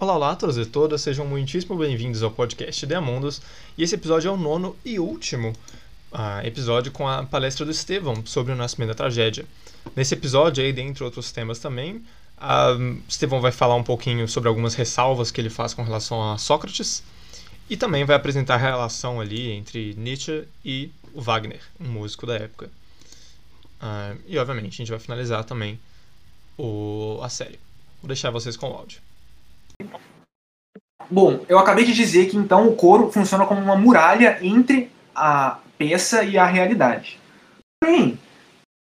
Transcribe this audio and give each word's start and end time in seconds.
Olá, 0.00 0.14
olá 0.14 0.30
a 0.30 0.36
todos 0.36 0.56
e 0.56 0.64
todas, 0.64 1.00
sejam 1.00 1.26
muitíssimo 1.26 1.76
bem-vindos 1.76 2.22
ao 2.22 2.30
podcast 2.30 2.86
de 2.86 2.94
Amundos. 2.94 3.42
E 3.76 3.82
esse 3.82 3.96
episódio 3.96 4.28
é 4.28 4.30
o 4.30 4.36
nono 4.36 4.76
e 4.84 5.00
último 5.00 5.52
uh, 6.12 6.46
episódio 6.46 6.92
com 6.92 7.08
a 7.08 7.24
palestra 7.24 7.64
do 7.64 7.72
Estevão 7.72 8.24
sobre 8.24 8.52
o 8.52 8.56
nascimento 8.56 8.90
da 8.90 8.94
tragédia. 8.94 9.44
Nesse 9.96 10.14
episódio, 10.14 10.62
aí, 10.62 10.72
dentre 10.72 11.02
outros 11.02 11.32
temas 11.32 11.58
também, 11.58 11.96
uh, 11.96 13.02
Estevão 13.08 13.40
vai 13.40 13.50
falar 13.50 13.74
um 13.74 13.82
pouquinho 13.82 14.28
sobre 14.28 14.48
algumas 14.48 14.76
ressalvas 14.76 15.32
que 15.32 15.40
ele 15.40 15.50
faz 15.50 15.74
com 15.74 15.82
relação 15.82 16.30
a 16.30 16.38
Sócrates 16.38 17.02
e 17.68 17.76
também 17.76 18.04
vai 18.04 18.14
apresentar 18.14 18.54
a 18.54 18.58
relação 18.58 19.20
ali 19.20 19.50
entre 19.50 19.94
Nietzsche 19.94 20.44
e 20.64 20.92
o 21.12 21.20
Wagner, 21.20 21.60
um 21.80 21.88
músico 21.88 22.24
da 22.24 22.36
época. 22.36 22.70
Uh, 23.82 24.16
e 24.28 24.38
obviamente 24.38 24.74
a 24.74 24.76
gente 24.76 24.90
vai 24.90 25.00
finalizar 25.00 25.42
também 25.42 25.76
o, 26.56 27.18
a 27.20 27.28
série. 27.28 27.58
Vou 28.00 28.06
deixar 28.06 28.30
vocês 28.30 28.56
com 28.56 28.70
o 28.70 28.74
áudio. 28.74 29.07
Bom, 31.10 31.44
eu 31.48 31.58
acabei 31.58 31.84
de 31.84 31.94
dizer 31.94 32.28
que 32.28 32.36
então 32.36 32.68
o 32.68 32.76
coro 32.76 33.10
funciona 33.10 33.46
como 33.46 33.60
uma 33.60 33.76
muralha 33.76 34.38
entre 34.42 34.90
a 35.14 35.58
peça 35.78 36.22
e 36.22 36.36
a 36.36 36.44
realidade. 36.44 37.18
Porém, 37.80 38.18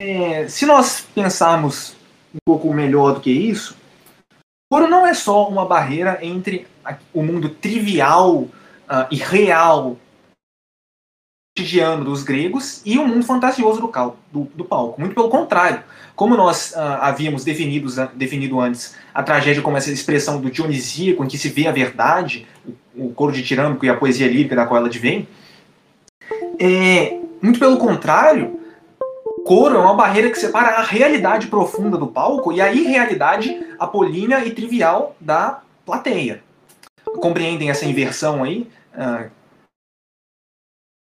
é, 0.01 0.49
se 0.49 0.67
nós 0.67 1.07
pensarmos 1.15 1.95
um 2.35 2.39
pouco 2.45 2.73
melhor 2.73 3.15
do 3.15 3.21
que 3.21 3.31
isso, 3.31 3.77
o 4.33 4.75
coro 4.75 4.89
não 4.89 5.07
é 5.07 5.15
só 5.15 5.49
uma 5.49 5.65
barreira 5.65 6.19
entre 6.23 6.67
o 7.13 7.23
mundo 7.23 7.49
trivial 7.49 8.35
uh, 8.35 9.07
e 9.11 9.17
real 9.17 9.97
cotidiano 11.57 12.05
dos 12.05 12.23
gregos 12.23 12.83
e 12.85 12.99
o 12.99 13.07
mundo 13.07 13.25
fantasioso 13.25 13.81
do, 13.81 13.89
cal, 13.89 14.19
do, 14.31 14.47
do 14.55 14.63
palco. 14.63 15.01
Muito 15.01 15.15
pelo 15.15 15.31
contrário. 15.31 15.83
Como 16.15 16.37
nós 16.37 16.73
uh, 16.73 17.01
havíamos 17.01 17.45
definido, 17.45 17.91
definido 18.15 18.61
antes 18.61 18.95
a 19.15 19.23
tragédia 19.23 19.63
como 19.63 19.77
essa 19.77 19.91
expressão 19.91 20.39
do 20.39 20.51
dionisíaco, 20.51 21.25
em 21.25 21.27
que 21.27 21.39
se 21.39 21.49
vê 21.49 21.67
a 21.67 21.73
verdade, 21.73 22.47
o, 22.95 23.07
o 23.07 23.13
coro 23.15 23.33
de 23.33 23.43
tirâmico 23.43 23.87
e 23.87 23.89
a 23.89 23.97
poesia 23.97 24.29
lírica 24.29 24.55
da 24.55 24.67
qual 24.67 24.79
ela 24.79 24.89
advém, 24.89 25.27
é, 26.61 27.19
muito 27.41 27.59
pelo 27.59 27.79
contrário, 27.79 28.61
coro 29.47 29.77
é 29.77 29.79
uma 29.79 29.95
barreira 29.95 30.29
que 30.29 30.39
separa 30.39 30.77
a 30.77 30.83
realidade 30.83 31.47
profunda 31.47 31.97
do 31.97 32.07
palco 32.07 32.53
e 32.53 32.61
a 32.61 32.71
irrealidade 32.73 33.65
apolínea 33.79 34.45
e 34.45 34.51
trivial 34.51 35.17
da 35.19 35.63
plateia. 35.87 36.43
Compreendem 37.19 37.71
essa 37.71 37.87
inversão 37.87 38.43
aí? 38.43 38.69
Uh, 38.95 39.31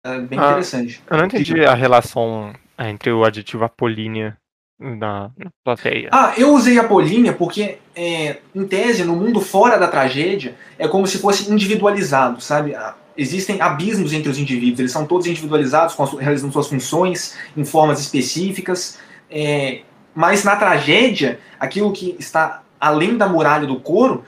é 0.04 0.20
bem 0.20 0.38
ah, 0.38 0.50
interessante. 0.50 1.02
Eu 1.10 1.16
não 1.16 1.24
entendi 1.24 1.64
a 1.64 1.74
relação 1.74 2.52
é, 2.76 2.90
entre 2.90 3.10
o 3.10 3.24
adjetivo 3.24 3.64
apolínea 3.64 4.36
na, 4.78 5.30
na 5.36 5.50
plateia. 5.64 6.10
Ah, 6.12 6.34
eu 6.36 6.52
usei 6.52 6.78
apolínea 6.78 7.32
porque, 7.32 7.78
é, 7.96 8.38
em 8.54 8.66
tese, 8.66 9.02
no 9.04 9.16
mundo 9.16 9.40
fora 9.40 9.78
da 9.78 9.88
tragédia, 9.88 10.54
é 10.78 10.86
como 10.86 11.06
se 11.06 11.18
fosse 11.18 11.50
individualizado, 11.50 12.40
sabe? 12.40 12.74
Ah, 12.74 12.94
existem 13.16 13.60
abismos 13.60 14.12
entre 14.12 14.28
os 14.28 14.38
indivíduos, 14.38 14.80
eles 14.80 14.92
são 14.92 15.06
todos 15.06 15.26
individualizados, 15.26 15.96
realizando 16.18 16.52
suas 16.52 16.68
funções 16.68 17.36
em 17.56 17.64
formas 17.64 18.00
específicas, 18.00 18.98
é, 19.30 19.82
mas 20.14 20.44
na 20.44 20.56
tragédia, 20.56 21.40
aquilo 21.58 21.92
que 21.92 22.14
está 22.18 22.62
além 22.78 23.16
da 23.16 23.26
muralha 23.26 23.66
do 23.66 23.80
coro, 23.80 24.24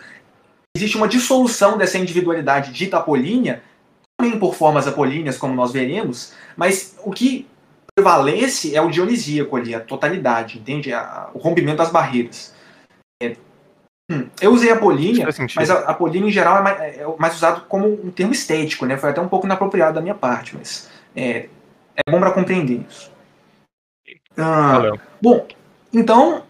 existe 0.74 0.96
uma 0.96 1.08
dissolução 1.08 1.77
dessa 1.77 1.98
individualidade 1.98 2.72
dita 2.72 2.96
apolínea 2.96 3.62
também 4.17 4.39
por 4.39 4.55
formas 4.55 4.86
apolíneas, 4.86 5.36
como 5.36 5.55
nós 5.55 5.72
veremos, 5.72 6.33
mas 6.56 6.98
o 7.05 7.11
que 7.11 7.47
prevalece 7.95 8.75
é 8.75 8.81
o 8.81 8.91
dionisíaco 8.91 9.56
ali, 9.56 9.75
a 9.75 9.81
totalidade, 9.81 10.58
entende? 10.58 10.92
A, 10.92 11.30
o 11.35 11.39
rompimento 11.39 11.79
das 11.79 11.90
barreiras. 11.90 12.55
É, 13.23 13.36
hum, 14.11 14.29
eu 14.40 14.52
usei 14.52 14.70
apolínea, 14.70 15.27
mas 15.55 15.70
a 15.70 15.79
apolínea 15.90 16.29
em 16.29 16.33
geral 16.33 16.58
é 16.58 16.63
mais, 16.63 16.80
é 16.80 17.07
mais, 17.18 17.35
usado 17.35 17.63
como 17.67 17.89
um 17.89 18.11
termo 18.11 18.33
estético, 18.33 18.86
né? 18.86 18.96
Foi 18.96 19.11
até 19.11 19.20
um 19.20 19.29
pouco 19.29 19.46
inapropriado 19.46 19.95
da 19.95 20.01
minha 20.01 20.14
parte, 20.14 20.57
mas 20.57 20.90
é, 21.14 21.48
é 21.96 22.11
bom 22.11 22.19
para 22.19 22.33
compreender 22.33 22.85
isso. 22.89 23.11
Ah, 24.36 24.92
bom, 25.20 25.46
então, 25.92 26.42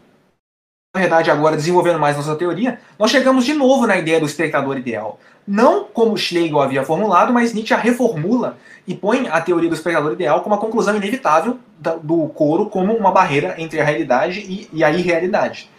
verdade, 0.96 1.30
agora 1.30 1.56
desenvolvendo 1.56 1.98
mais 1.98 2.16
nossa 2.16 2.34
teoria, 2.34 2.80
nós 2.98 3.10
chegamos 3.10 3.44
de 3.44 3.54
novo 3.54 3.86
na 3.86 3.96
ideia 3.96 4.18
do 4.18 4.26
espectador 4.26 4.76
ideal 4.76 5.18
não 5.46 5.84
como 5.84 6.16
Schlegel 6.16 6.60
havia 6.60 6.82
formulado, 6.82 7.32
mas 7.32 7.54
Nietzsche 7.54 7.72
a 7.72 7.76
reformula 7.76 8.58
e 8.86 8.94
põe 8.94 9.28
a 9.28 9.40
teoria 9.40 9.68
do 9.68 9.74
espectador 9.74 10.12
ideal 10.12 10.42
como 10.42 10.54
a 10.54 10.58
conclusão 10.58 10.96
inevitável 10.96 11.58
do 12.02 12.28
coro 12.28 12.66
como 12.66 12.92
uma 12.92 13.12
barreira 13.12 13.54
entre 13.58 13.80
a 13.80 13.84
realidade 13.84 14.40
e, 14.40 14.68
e 14.72 14.82
a 14.82 14.90
irrealidade. 14.90 15.70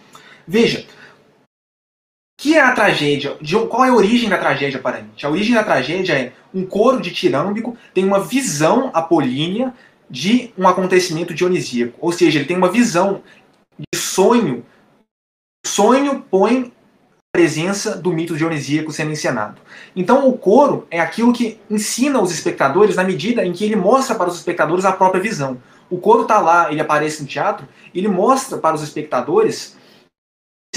Veja, 0.48 0.86
que 2.40 2.56
é 2.56 2.62
a 2.62 2.72
tragédia? 2.72 3.36
De, 3.42 3.58
qual 3.66 3.84
é 3.84 3.90
a 3.90 3.94
origem 3.94 4.30
da 4.30 4.38
tragédia 4.38 4.80
para 4.80 5.02
Nietzsche? 5.02 5.26
A 5.26 5.30
origem 5.30 5.54
da 5.54 5.64
tragédia 5.64 6.14
é 6.14 6.32
um 6.54 6.66
coro 6.66 7.02
de 7.02 7.12
tirâmbico 7.12 7.76
tem 7.94 8.06
uma 8.06 8.22
visão 8.22 8.90
apolínea 8.94 9.74
de 10.10 10.54
um 10.58 10.66
acontecimento 10.66 11.34
dionisíaco. 11.34 11.98
Ou 12.00 12.14
seja, 12.14 12.40
ele 12.40 12.48
tem 12.48 12.56
uma 12.56 12.72
visão 12.72 13.22
de 13.78 14.00
sonho. 14.00 14.64
Sonho 15.68 16.24
põe 16.32 16.72
presença 17.32 17.96
do 17.96 18.12
mito 18.12 18.36
dionisíaco 18.36 18.92
sendo 18.92 19.12
encenado. 19.12 19.62
Então 19.96 20.28
o 20.28 20.36
coro 20.36 20.88
é 20.90 21.00
aquilo 21.00 21.32
que 21.32 21.60
ensina 21.70 22.20
os 22.20 22.32
espectadores 22.32 22.96
na 22.96 23.04
medida 23.04 23.46
em 23.46 23.54
que 23.54 23.64
ele 23.64 23.76
mostra 23.76 24.16
para 24.16 24.30
os 24.30 24.38
espectadores 24.38 24.86
a 24.86 24.94
própria 24.94 25.22
visão. 25.22 25.58
O 25.90 25.98
coro 25.98 26.24
está 26.24 26.40
lá, 26.40 26.72
ele 26.72 26.82
aparece 26.82 27.22
no 27.22 27.28
teatro, 27.28 27.68
ele 27.94 28.08
mostra 28.08 28.58
para 28.58 28.76
os 28.76 28.82
espectadores 28.82 29.77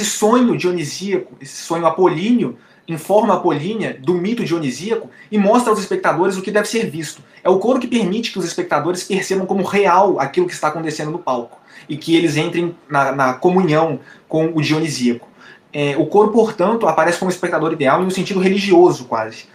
esse 0.01 0.11
sonho 0.11 0.57
dionisíaco, 0.57 1.37
esse 1.41 1.63
sonho 1.63 1.87
apolíneo, 1.87 2.59
em 2.89 2.99
forma 2.99 3.35
apolínea, 3.35 3.97
do 4.01 4.15
mito 4.15 4.45
dionisíaco, 4.45 5.11
e 5.31 5.39
mostra 5.39 5.71
aos 5.71 5.79
espectadores 5.79 6.37
o 6.37 6.43
que 6.43 6.51
deve 6.51 6.69
ser 6.69 6.91
visto. 6.91 7.23
É 7.43 7.49
o 7.49 7.59
coro 7.59 7.79
que 7.79 7.87
permite 7.87 8.33
que 8.33 8.39
os 8.39 8.45
espectadores 8.45 9.05
percebam 9.05 9.47
como 9.47 9.63
real 9.63 10.19
aquilo 10.19 10.47
que 10.47 10.53
está 10.53 10.69
acontecendo 10.69 11.11
no 11.11 11.19
palco, 11.19 11.61
e 11.89 11.97
que 11.97 12.17
eles 12.17 12.37
entrem 12.37 12.77
na, 12.89 13.13
na 13.13 13.35
comunhão 13.35 14.01
com 14.29 14.47
o 14.55 14.61
dionisíaco. 14.61 15.29
É, 15.73 15.97
o 15.97 16.07
coro, 16.07 16.33
portanto, 16.33 16.89
aparece 16.89 17.19
como 17.19 17.31
espectador 17.31 17.73
ideal 17.73 18.03
em 18.03 18.07
um 18.07 18.11
sentido 18.11 18.41
religioso, 18.41 19.05
quase. 19.05 19.47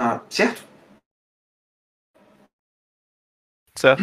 Ah, 0.00 0.20
certo? 0.28 0.64
Certo. 3.76 4.02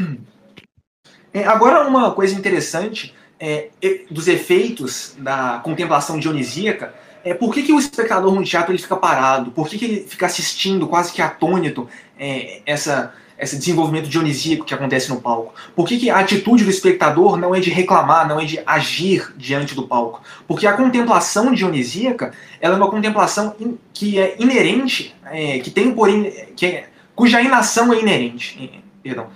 É, 1.33 1.43
agora, 1.45 1.85
uma 1.85 2.13
coisa 2.13 2.33
interessante 2.33 3.13
é, 3.39 3.69
dos 4.09 4.27
efeitos 4.27 5.15
da 5.17 5.59
contemplação 5.63 6.19
dionisíaca 6.19 6.93
é 7.23 7.33
por 7.33 7.53
que, 7.53 7.63
que 7.63 7.73
o 7.73 7.79
espectador 7.79 8.33
no 8.33 8.43
teatro 8.43 8.71
ele 8.71 8.81
fica 8.81 8.95
parado? 8.95 9.51
Por 9.51 9.67
que, 9.67 9.79
que 9.79 9.85
ele 9.85 9.99
fica 10.01 10.27
assistindo 10.27 10.87
quase 10.87 11.11
que 11.11 11.21
atônito 11.21 11.89
é, 12.17 12.61
essa 12.65 13.13
esse 13.37 13.57
desenvolvimento 13.57 14.07
dionisíaco 14.07 14.63
que 14.63 14.73
acontece 14.73 15.09
no 15.09 15.21
palco? 15.21 15.53
Por 15.75 15.87
que, 15.87 15.97
que 15.97 16.09
a 16.09 16.19
atitude 16.19 16.63
do 16.63 16.69
espectador 16.69 17.37
não 17.37 17.53
é 17.53 17.59
de 17.59 17.69
reclamar, 17.69 18.27
não 18.27 18.39
é 18.39 18.45
de 18.45 18.61
agir 18.65 19.33
diante 19.35 19.75
do 19.75 19.87
palco? 19.87 20.21
Porque 20.47 20.65
a 20.65 20.73
contemplação 20.73 21.53
dionisíaca 21.53 22.31
ela 22.61 22.75
é 22.75 22.77
uma 22.77 22.89
contemplação 22.89 23.55
que 23.93 24.19
é 24.19 24.35
inerente, 24.39 25.13
é, 25.25 25.59
que 25.59 25.69
tem 25.69 25.93
porém, 25.93 26.31
que 26.55 26.65
é, 26.65 26.89
cuja 27.13 27.41
inação 27.41 27.91
é 27.93 27.99
inerente. 27.99 28.81
Perdão. 29.03 29.27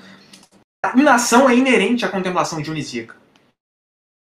A 0.82 0.98
inação 0.98 1.50
é 1.50 1.56
inerente 1.56 2.06
à 2.06 2.08
contemplação 2.08 2.62
dionisíaca. 2.62 3.19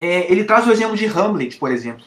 É, 0.04 0.30
ele 0.30 0.44
traz 0.44 0.68
o 0.68 0.72
exemplo 0.72 0.98
de 0.98 1.06
Hamlet, 1.06 1.56
por 1.56 1.72
exemplo. 1.72 2.04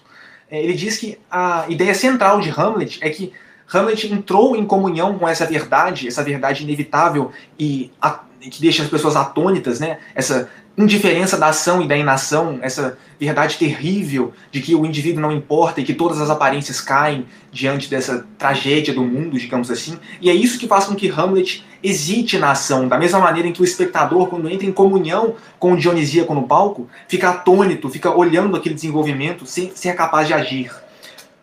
É, 0.50 0.62
ele 0.62 0.74
diz 0.74 0.98
que 0.98 1.18
a 1.30 1.64
ideia 1.66 1.94
central 1.94 2.42
de 2.42 2.50
Hamlet 2.50 2.98
é 3.00 3.08
que 3.08 3.32
Hamlet 3.72 4.12
entrou 4.12 4.54
em 4.54 4.66
comunhão 4.66 5.18
com 5.18 5.26
essa 5.26 5.46
verdade, 5.46 6.06
essa 6.06 6.22
verdade 6.22 6.62
inevitável 6.62 7.32
e 7.58 7.90
a, 8.00 8.20
que 8.38 8.60
deixa 8.60 8.82
as 8.82 8.90
pessoas 8.90 9.16
atônitas, 9.16 9.80
né? 9.80 9.98
Essa 10.14 10.50
indiferença 10.78 11.38
da 11.38 11.48
ação 11.48 11.80
e 11.80 11.88
da 11.88 11.96
inação, 11.96 12.58
essa 12.60 12.98
verdade 13.18 13.56
terrível 13.56 14.32
de 14.50 14.60
que 14.60 14.74
o 14.74 14.84
indivíduo 14.84 15.22
não 15.22 15.32
importa 15.32 15.80
e 15.80 15.84
que 15.84 15.94
todas 15.94 16.20
as 16.20 16.28
aparências 16.28 16.80
caem 16.80 17.26
diante 17.50 17.88
dessa 17.88 18.26
tragédia 18.36 18.92
do 18.92 19.02
mundo, 19.02 19.38
digamos 19.38 19.70
assim. 19.70 19.98
E 20.20 20.28
é 20.28 20.34
isso 20.34 20.58
que 20.58 20.68
faz 20.68 20.84
com 20.84 20.94
que 20.94 21.08
Hamlet 21.08 21.64
hesite 21.82 22.36
na 22.36 22.50
ação, 22.50 22.88
da 22.88 22.98
mesma 22.98 23.18
maneira 23.18 23.48
em 23.48 23.52
que 23.52 23.62
o 23.62 23.64
espectador, 23.64 24.26
quando 24.28 24.50
entra 24.50 24.66
em 24.66 24.72
comunhão 24.72 25.36
com 25.58 25.72
o 25.72 25.76
Dionisíaco 25.76 26.34
no 26.34 26.42
palco, 26.42 26.88
fica 27.08 27.30
atônito, 27.30 27.88
fica 27.88 28.10
olhando 28.14 28.56
aquele 28.56 28.74
desenvolvimento 28.74 29.46
sem 29.46 29.70
ser 29.74 29.94
capaz 29.94 30.26
de 30.26 30.34
agir. 30.34 30.70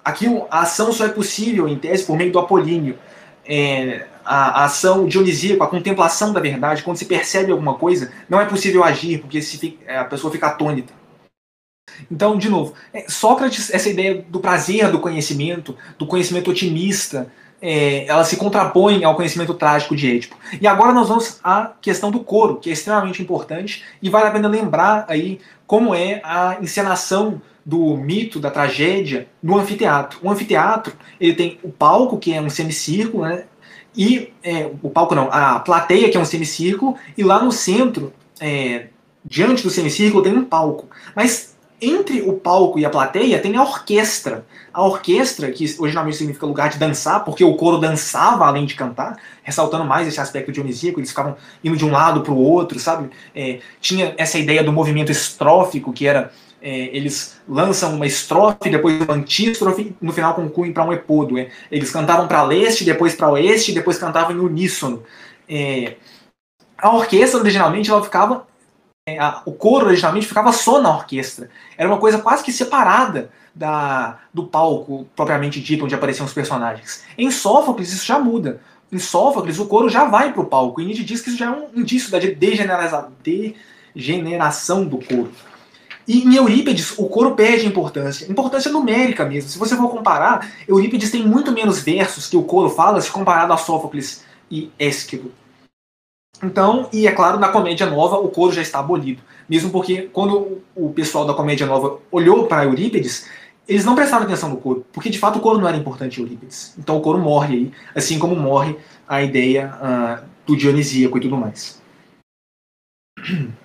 Aqui 0.05 0.27
a 0.51 0.61
ação 0.61 0.91
só 0.91 1.05
é 1.05 1.09
possível, 1.09 1.67
em 1.67 1.77
tese, 1.77 2.03
por 2.03 2.17
meio 2.17 2.31
do 2.31 2.37
apolíneo. 2.37 2.97
É, 3.45 4.05
a, 4.25 4.61
a, 4.61 4.65
ação 4.65 5.05
dionisíaca, 5.05 5.63
a 5.63 5.67
contemplação 5.67 6.33
da 6.33 6.39
verdade, 6.39 6.83
quando 6.83 6.97
se 6.97 7.05
percebe 7.05 7.51
alguma 7.51 7.75
coisa, 7.75 8.11
não 8.29 8.39
é 8.39 8.45
possível 8.45 8.83
agir, 8.83 9.19
porque 9.19 9.41
se, 9.41 9.79
é, 9.85 9.97
a 9.97 10.05
pessoa 10.05 10.31
fica 10.31 10.47
atônita. 10.47 10.93
Então, 12.11 12.37
de 12.37 12.49
novo, 12.49 12.73
é, 12.93 13.05
Sócrates, 13.07 13.73
essa 13.73 13.89
ideia 13.89 14.25
do 14.27 14.39
prazer 14.39 14.91
do 14.91 14.99
conhecimento, 14.99 15.75
do 15.97 16.07
conhecimento 16.07 16.51
otimista, 16.51 17.31
é, 17.61 18.05
ela 18.07 18.25
se 18.25 18.35
contrapõe 18.35 19.03
ao 19.05 19.15
conhecimento 19.15 19.53
trágico 19.53 19.95
de 19.95 20.13
Édipo. 20.13 20.35
E 20.59 20.67
agora 20.67 20.93
nós 20.93 21.07
vamos 21.07 21.39
à 21.43 21.71
questão 21.81 22.11
do 22.11 22.19
coro, 22.19 22.57
que 22.57 22.69
é 22.69 22.73
extremamente 22.73 23.21
importante, 23.21 23.85
e 24.01 24.09
vale 24.09 24.27
a 24.27 24.31
pena 24.31 24.49
lembrar 24.49 25.05
aí 25.07 25.39
como 25.65 25.95
é 25.95 26.19
a 26.25 26.57
encenação 26.61 27.41
do 27.65 27.95
mito, 27.95 28.39
da 28.39 28.51
tragédia, 28.51 29.27
no 29.41 29.57
anfiteatro. 29.57 30.19
O 30.21 30.29
anfiteatro 30.29 30.93
ele 31.19 31.33
tem 31.33 31.59
o 31.63 31.71
palco, 31.71 32.17
que 32.17 32.33
é 32.33 32.41
um 32.41 32.49
semicírculo, 32.49 33.23
né? 33.23 33.45
E 33.95 34.33
é, 34.43 34.69
o 34.81 34.89
palco 34.89 35.15
não, 35.15 35.29
a 35.31 35.59
plateia, 35.59 36.09
que 36.09 36.17
é 36.17 36.19
um 36.19 36.25
semicírculo, 36.25 36.95
e 37.17 37.23
lá 37.23 37.43
no 37.43 37.51
centro, 37.51 38.13
é, 38.39 38.87
diante 39.23 39.63
do 39.63 39.69
semicírculo, 39.69 40.23
tem 40.23 40.33
um 40.33 40.43
palco. 40.43 40.87
Mas 41.15 41.53
entre 41.79 42.21
o 42.21 42.33
palco 42.33 42.79
e 42.79 42.85
a 42.85 42.89
plateia 42.89 43.39
tem 43.39 43.55
a 43.55 43.61
orquestra. 43.61 44.45
A 44.73 44.81
orquestra, 44.81 45.51
que 45.51 45.65
originalmente 45.77 46.17
significa 46.17 46.45
lugar 46.45 46.69
de 46.69 46.77
dançar, 46.77 47.23
porque 47.23 47.43
o 47.43 47.55
coro 47.55 47.77
dançava 47.77 48.45
além 48.45 48.65
de 48.65 48.73
cantar, 48.73 49.17
ressaltando 49.43 49.83
mais 49.83 50.07
esse 50.07 50.19
aspecto 50.19 50.51
dionisíaco, 50.51 50.99
eles 50.99 51.09
ficavam 51.09 51.35
indo 51.63 51.75
de 51.75 51.85
um 51.85 51.91
lado 51.91 52.21
para 52.21 52.31
o 52.31 52.37
outro, 52.37 52.79
sabe? 52.79 53.09
É, 53.35 53.59
tinha 53.81 54.15
essa 54.17 54.39
ideia 54.39 54.63
do 54.63 54.71
movimento 54.71 55.11
estrófico, 55.11 55.91
que 55.91 56.07
era 56.07 56.31
é, 56.65 56.95
eles 56.95 57.35
lançam 57.45 57.93
uma 57.93 58.07
estrofe, 58.07 58.69
depois 58.69 59.01
uma 59.01 59.15
antístrofe, 59.15 59.93
no 60.01 60.13
final 60.13 60.33
concluem 60.33 60.71
para 60.71 60.85
um 60.85 60.93
epodo. 60.93 61.37
É. 61.37 61.49
Eles 61.69 61.91
cantavam 61.91 62.25
para 62.25 62.41
leste, 62.41 62.85
depois 62.85 63.13
para 63.13 63.29
oeste, 63.31 63.73
depois 63.73 63.97
cantavam 63.97 64.31
em 64.31 64.39
uníssono. 64.39 65.03
É, 65.47 65.97
a 66.77 66.95
orquestra, 66.95 67.41
originalmente, 67.41 67.91
ela 67.91 68.01
ficava. 68.01 68.47
É, 69.05 69.19
a, 69.19 69.41
o 69.45 69.51
coro, 69.51 69.87
originalmente, 69.87 70.25
ficava 70.25 70.53
só 70.53 70.81
na 70.81 70.95
orquestra. 70.95 71.49
Era 71.77 71.89
uma 71.89 71.97
coisa 71.97 72.19
quase 72.19 72.41
que 72.41 72.53
separada 72.53 73.29
da, 73.53 74.19
do 74.33 74.47
palco, 74.47 75.05
propriamente 75.13 75.59
dito, 75.59 75.83
onde 75.83 75.93
apareciam 75.93 76.25
os 76.25 76.33
personagens. 76.33 77.03
Em 77.17 77.29
Sófocles, 77.29 77.91
isso 77.91 78.05
já 78.05 78.17
muda. 78.17 78.61
Em 78.89 78.99
Sófocles, 78.99 79.59
o 79.59 79.65
coro 79.65 79.89
já 79.89 80.05
vai 80.05 80.31
para 80.31 80.41
o 80.41 80.45
palco. 80.45 80.79
E 80.79 80.85
Nietzsche 80.85 81.03
diz 81.03 81.19
que 81.19 81.27
isso 81.27 81.37
já 81.37 81.47
é 81.47 81.51
um 81.51 81.67
indício 81.75 82.09
da 82.09 82.19
degeneração 82.19 83.11
do 84.85 84.99
coro. 84.99 85.29
E 86.07 86.23
em 86.23 86.35
Eurípides, 86.35 86.97
o 86.97 87.07
coro 87.07 87.35
perde 87.35 87.65
importância, 87.65 88.29
importância 88.29 88.71
numérica 88.71 89.25
mesmo. 89.25 89.49
Se 89.49 89.57
você 89.57 89.75
for 89.75 89.89
comparar, 89.89 90.49
Eurípides 90.67 91.11
tem 91.11 91.25
muito 91.25 91.51
menos 91.51 91.79
versos 91.79 92.27
que 92.27 92.35
o 92.35 92.43
coro 92.43 92.69
fala 92.69 92.99
se 92.99 93.09
comparado 93.09 93.53
a 93.53 93.57
Sófocles 93.57 94.23
e 94.51 94.71
Ésquilo. 94.77 95.31
Então, 96.43 96.89
e 96.91 97.07
é 97.07 97.11
claro, 97.11 97.39
na 97.39 97.49
Comédia 97.49 97.85
Nova 97.85 98.17
o 98.17 98.27
coro 98.27 98.51
já 98.51 98.61
está 98.61 98.79
abolido. 98.79 99.21
Mesmo 99.47 99.69
porque 99.69 100.09
quando 100.11 100.61
o 100.75 100.91
pessoal 100.91 101.25
da 101.25 101.33
Comédia 101.33 101.65
Nova 101.65 101.99
olhou 102.11 102.47
para 102.47 102.65
Eurípides, 102.65 103.27
eles 103.67 103.85
não 103.85 103.95
prestaram 103.95 104.25
atenção 104.25 104.49
no 104.49 104.57
coro, 104.57 104.85
porque 104.91 105.09
de 105.09 105.17
fato 105.17 105.39
o 105.39 105.41
coro 105.41 105.57
não 105.57 105.67
era 105.67 105.77
importante 105.77 106.19
em 106.19 106.23
Eurípides. 106.23 106.75
Então 106.77 106.97
o 106.97 107.01
coro 107.01 107.17
morre 107.17 107.55
aí, 107.55 107.71
assim 107.95 108.19
como 108.19 108.35
morre 108.35 108.77
a 109.07 109.21
ideia 109.21 109.73
uh, 109.75 110.25
do 110.45 110.57
Dionisíaco 110.57 111.17
e 111.17 111.21
tudo 111.21 111.37
mais. 111.37 111.81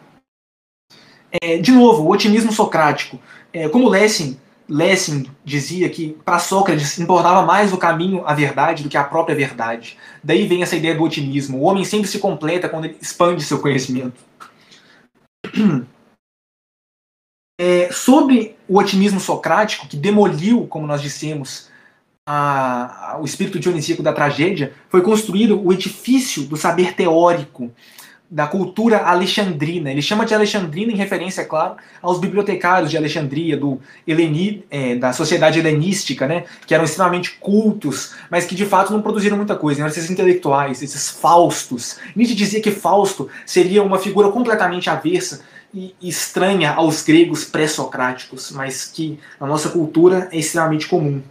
É, 1.31 1.59
de 1.59 1.73
novo, 1.73 2.03
o 2.03 2.11
otimismo 2.11 2.53
socrático. 2.53 3.21
É, 3.53 3.69
como 3.69 3.89
Lessing, 3.89 4.39
Lessing 4.69 5.31
dizia 5.45 5.89
que 5.89 6.17
para 6.25 6.39
Sócrates 6.39 6.99
importava 6.99 7.45
mais 7.45 7.73
o 7.73 7.79
caminho 7.79 8.27
à 8.27 8.35
verdade 8.35 8.83
do 8.83 8.89
que 8.89 8.97
a 8.97 9.05
própria 9.05 9.35
verdade. 9.35 9.97
Daí 10.23 10.47
vem 10.47 10.63
essa 10.63 10.77
ideia 10.77 10.95
do 10.95 11.03
otimismo. 11.03 11.59
O 11.59 11.63
homem 11.63 11.85
sempre 11.85 12.09
se 12.09 12.19
completa 12.19 12.69
quando 12.69 12.85
ele 12.85 12.99
expande 13.01 13.43
seu 13.43 13.61
conhecimento. 13.61 14.21
É, 17.61 17.91
sobre 17.91 18.57
o 18.69 18.79
otimismo 18.79 19.19
socrático, 19.19 19.89
que 19.89 19.97
demoliu, 19.97 20.69
como 20.69 20.87
nós 20.87 21.03
dissemos, 21.03 21.69
a, 22.25 23.15
a, 23.15 23.21
o 23.21 23.25
espírito 23.25 23.59
dionisíaco 23.59 24.01
da 24.01 24.13
tragédia, 24.13 24.73
foi 24.89 25.03
construído 25.03 25.61
o 25.61 25.73
edifício 25.73 26.45
do 26.45 26.57
saber 26.57 26.95
teórico, 26.95 27.73
da 28.31 28.47
cultura 28.47 28.99
alexandrina. 28.99 29.91
Ele 29.91 30.03
chama 30.03 30.27
de 30.27 30.35
alexandrina 30.35 30.93
em 30.93 30.97
referência, 30.97 31.43
é 31.43 31.45
claro, 31.45 31.77
aos 32.03 32.19
bibliotecários 32.21 32.91
de 32.91 32.97
Alexandria, 32.97 33.57
do 33.57 33.81
Heleni, 34.07 34.65
é, 34.71 34.97
da 34.97 35.13
sociedade 35.13 35.59
helenística, 35.59 36.27
né, 36.27 36.45
que 36.67 36.75
eram 36.75 36.85
extremamente 36.85 37.39
cultos, 37.41 38.15
mas 38.31 38.45
que 38.45 38.55
de 38.55 38.67
fato 38.67 38.93
não 38.93 39.01
produziram 39.01 39.37
muita 39.37 39.57
coisa, 39.57 39.81
eram 39.81 39.91
esses 39.91 40.11
intelectuais, 40.11 40.83
esses 40.83 41.09
Faustos. 41.09 41.99
Nietzsche 42.15 42.35
dizia 42.35 42.61
que 42.61 42.71
Fausto 42.71 43.31
seria 43.47 43.83
uma 43.83 43.99
figura 43.99 44.31
completamente 44.31 44.91
avessa 44.91 45.43
e 45.73 45.95
estranha 46.01 46.73
aos 46.73 47.03
gregos 47.03 47.45
pré-socráticos, 47.45 48.51
mas 48.51 48.87
que 48.87 49.19
na 49.41 49.47
nossa 49.47 49.71
cultura 49.71 50.29
é 50.33 50.39
extremamente 50.39 50.87
comum. 50.87 51.23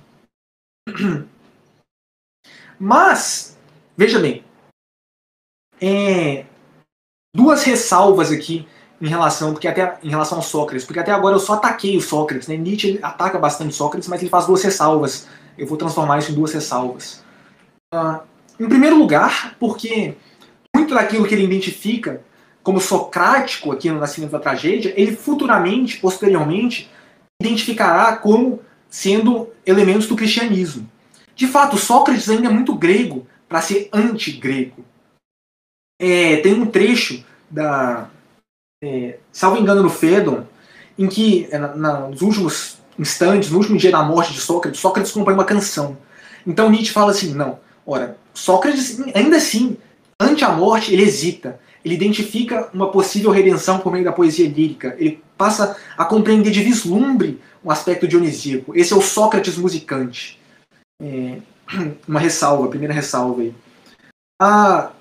Mas, 2.80 3.58
veja 3.98 4.20
bem, 4.20 4.44
é, 5.82 6.46
duas 7.38 7.64
ressalvas 7.64 8.32
aqui 8.32 8.68
em 9.00 9.08
relação, 9.08 9.52
porque 9.52 9.68
até 9.68 10.00
em 10.02 10.10
relação 10.10 10.40
ao 10.40 10.44
Sócrates, 10.44 10.84
porque 10.84 11.00
até 11.00 11.12
agora 11.12 11.36
eu 11.36 11.40
só 11.40 11.54
ataquei 11.54 11.96
o 11.96 12.02
Sócrates, 12.02 12.48
né? 12.48 12.58
Nietzsche 12.58 12.98
ataca 13.00 13.38
bastante 13.38 13.76
Sócrates, 13.76 14.10
mas 14.10 14.20
ele 14.22 14.30
faz 14.32 14.48
duas 14.48 14.64
ressalvas. 14.64 15.28
Eu 15.56 15.68
vou 15.68 15.78
transformar 15.78 16.18
isso 16.18 16.32
em 16.32 16.36
duas 16.36 16.52
ressalvas. 16.52 17.24
Uh, 17.94 18.20
em 18.60 18.68
primeiro 18.68 18.98
lugar, 18.98 19.56
porque 19.60 20.16
muito 20.76 20.96
daquilo 20.96 21.28
que 21.28 21.36
ele 21.36 21.44
identifica 21.44 22.22
como 22.64 22.82
socrático 22.82 23.72
aqui 23.72 23.92
no 23.92 24.00
Nascimento 24.00 24.32
da 24.32 24.40
Tragédia, 24.40 24.92
ele 24.98 25.16
futuramente, 25.16 26.00
posteriormente, 26.00 26.90
identificará 27.40 28.18
como 28.18 28.62
sendo 28.90 29.50
elementos 29.64 30.08
do 30.08 30.16
cristianismo. 30.16 30.90
De 31.36 31.46
fato, 31.46 31.78
Sócrates 31.78 32.28
ainda 32.30 32.48
é 32.48 32.52
muito 32.52 32.74
grego 32.74 33.28
para 33.48 33.62
ser 33.62 33.90
anti-grego. 33.94 34.84
É, 36.00 36.38
tem 36.38 36.54
um 36.54 36.66
trecho 36.66 37.24
da. 37.50 38.10
É, 38.84 39.18
salvo 39.32 39.58
engano, 39.58 39.82
no 39.82 39.90
Fedon, 39.90 40.46
em 40.98 41.08
que, 41.08 41.48
é, 41.52 41.58
na, 41.58 42.08
nos 42.08 42.22
últimos 42.22 42.78
instantes, 42.98 43.50
no 43.50 43.58
último 43.58 43.78
dia 43.78 43.92
da 43.92 44.04
morte 44.04 44.34
de 44.34 44.40
Sócrates, 44.40 44.80
Sócrates 44.80 45.12
compõe 45.12 45.34
uma 45.34 45.46
canção. 45.46 45.98
Então 46.46 46.70
Nietzsche 46.70 46.92
fala 46.92 47.12
assim: 47.12 47.34
não, 47.34 47.60
ora, 47.86 48.18
Sócrates, 48.34 49.00
ainda 49.16 49.38
assim, 49.38 49.78
ante 50.20 50.46
a 50.46 50.52
morte, 50.52 50.94
ele 50.94 51.04
hesita. 51.04 51.60
Ele 51.84 51.96
identifica 51.96 52.70
uma 52.74 52.92
possível 52.92 53.32
redenção 53.32 53.80
por 53.80 53.94
meio 53.94 54.04
da 54.04 54.12
poesia 54.12 54.48
lírica. 54.48 54.96
Ele 55.00 55.24
passa 55.38 55.78
a 55.98 56.04
compreender 56.04 56.52
de 56.52 56.62
vislumbre 56.62 57.40
um 57.64 57.72
aspecto 57.72 58.08
dionisíaco. 58.08 58.76
Esse 58.76 58.94
é 58.94 58.96
o 58.96 59.02
Sócrates 59.02 59.58
musicante. 59.58 60.40
É, 61.02 61.38
uma 62.08 62.20
ressalva, 62.20 62.68
primeira 62.68 62.94
ressalva 62.94 63.42
aí. 63.42 63.54
A 64.42 64.92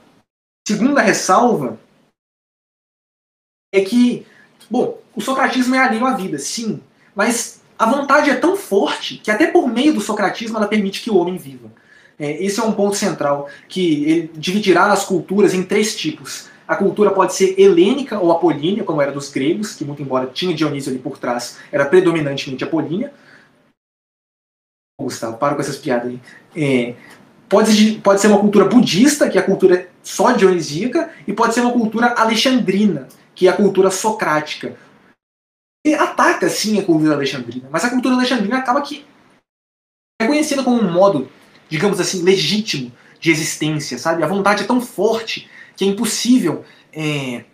segunda 0.67 1.01
ressalva 1.01 1.79
é 3.73 3.81
que, 3.83 4.27
bom, 4.69 4.99
o 5.15 5.21
socratismo 5.21 5.75
é 5.75 5.79
alheio 5.79 6.05
à 6.05 6.15
vida, 6.15 6.39
sim, 6.39 6.83
mas 7.15 7.63
a 7.79 7.87
vontade 7.87 8.31
é 8.31 8.35
tão 8.35 8.57
forte 8.57 9.19
que 9.19 9.31
até 9.31 9.47
por 9.47 9.69
meio 9.69 9.95
do 9.95 10.01
socratismo 10.01 10.57
ela 10.57 10.67
permite 10.67 11.03
que 11.03 11.11
o 11.11 11.17
homem 11.17 11.37
viva. 11.37 11.71
É, 12.19 12.43
esse 12.43 12.59
é 12.59 12.63
um 12.65 12.73
ponto 12.73 12.97
central, 12.97 13.49
que 13.69 14.05
ele 14.05 14.31
dividirá 14.35 14.91
as 14.93 15.05
culturas 15.05 15.55
em 15.55 15.63
três 15.63 15.95
tipos. 15.95 16.49
A 16.67 16.75
cultura 16.75 17.11
pode 17.11 17.35
ser 17.35 17.55
helênica 17.61 18.19
ou 18.19 18.33
apolínea, 18.33 18.83
como 18.83 19.01
era 19.01 19.13
dos 19.13 19.31
gregos, 19.31 19.75
que 19.75 19.85
muito 19.85 20.03
embora 20.03 20.27
tinha 20.27 20.55
Dionísio 20.55 20.91
ali 20.91 20.99
por 20.99 21.19
trás, 21.19 21.59
era 21.71 21.85
predominantemente 21.85 22.65
apolínea. 22.65 23.13
Gustavo, 25.01 25.37
para 25.37 25.55
com 25.55 25.61
essas 25.61 25.77
piadas 25.77 26.09
aí. 26.09 26.21
É, 26.57 26.95
pode, 27.49 28.01
pode 28.03 28.21
ser 28.21 28.29
uma 28.29 28.41
cultura 28.41 28.65
budista, 28.65 29.29
que 29.29 29.39
é 29.39 29.41
a 29.41 29.45
cultura 29.45 29.89
só 30.03 30.33
dionisíaca, 30.33 31.11
e 31.27 31.33
pode 31.33 31.55
ser 31.55 31.61
uma 31.61 31.73
cultura 31.73 32.15
alexandrina, 32.17 33.09
que 33.35 33.47
é 33.47 33.51
a 33.51 33.57
cultura 33.57 33.91
socrática. 33.91 34.77
E 35.87 35.95
ataca, 35.95 36.49
sim, 36.49 36.79
a 36.79 36.85
cultura 36.85 37.15
alexandrina, 37.15 37.69
mas 37.71 37.85
a 37.85 37.91
cultura 37.91 38.15
alexandrina 38.15 38.59
acaba 38.59 38.83
que 38.83 39.05
é 40.21 40.27
conhecida 40.27 40.65
como 40.65 40.81
um 40.81 40.91
modo, 40.91 41.31
digamos 41.69 42.01
assim, 42.01 42.23
legítimo 42.23 42.91
de 43.21 43.31
existência, 43.31 43.99
sabe? 43.99 44.23
A 44.23 44.27
vontade 44.27 44.65
é 44.65 44.67
tão 44.67 44.81
forte 44.81 45.49
que 45.77 45.85
é 45.85 45.89
impossível, 45.89 46.65
é, 46.93 47.45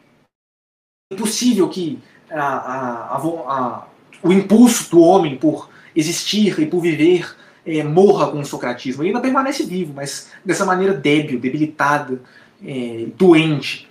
impossível 1.13 1.69
que 1.69 2.03
a, 2.31 2.43
a, 2.43 3.17
a, 3.17 3.87
o 4.23 4.33
impulso 4.33 4.91
do 4.91 5.01
homem 5.01 5.37
por 5.37 5.69
existir 5.95 6.59
e 6.59 6.67
por 6.67 6.81
viver 6.81 7.37
é, 7.67 7.83
morra 7.83 8.31
com 8.31 8.41
o 8.41 8.45
socratismo. 8.45 9.03
Ele 9.03 9.11
ainda 9.11 9.21
permanece 9.21 9.65
vivo, 9.65 9.93
mas 9.95 10.31
dessa 10.45 10.65
maneira 10.65 10.95
débil, 10.95 11.39
debilitada, 11.39 12.21
é, 12.65 13.07
doente, 13.17 13.89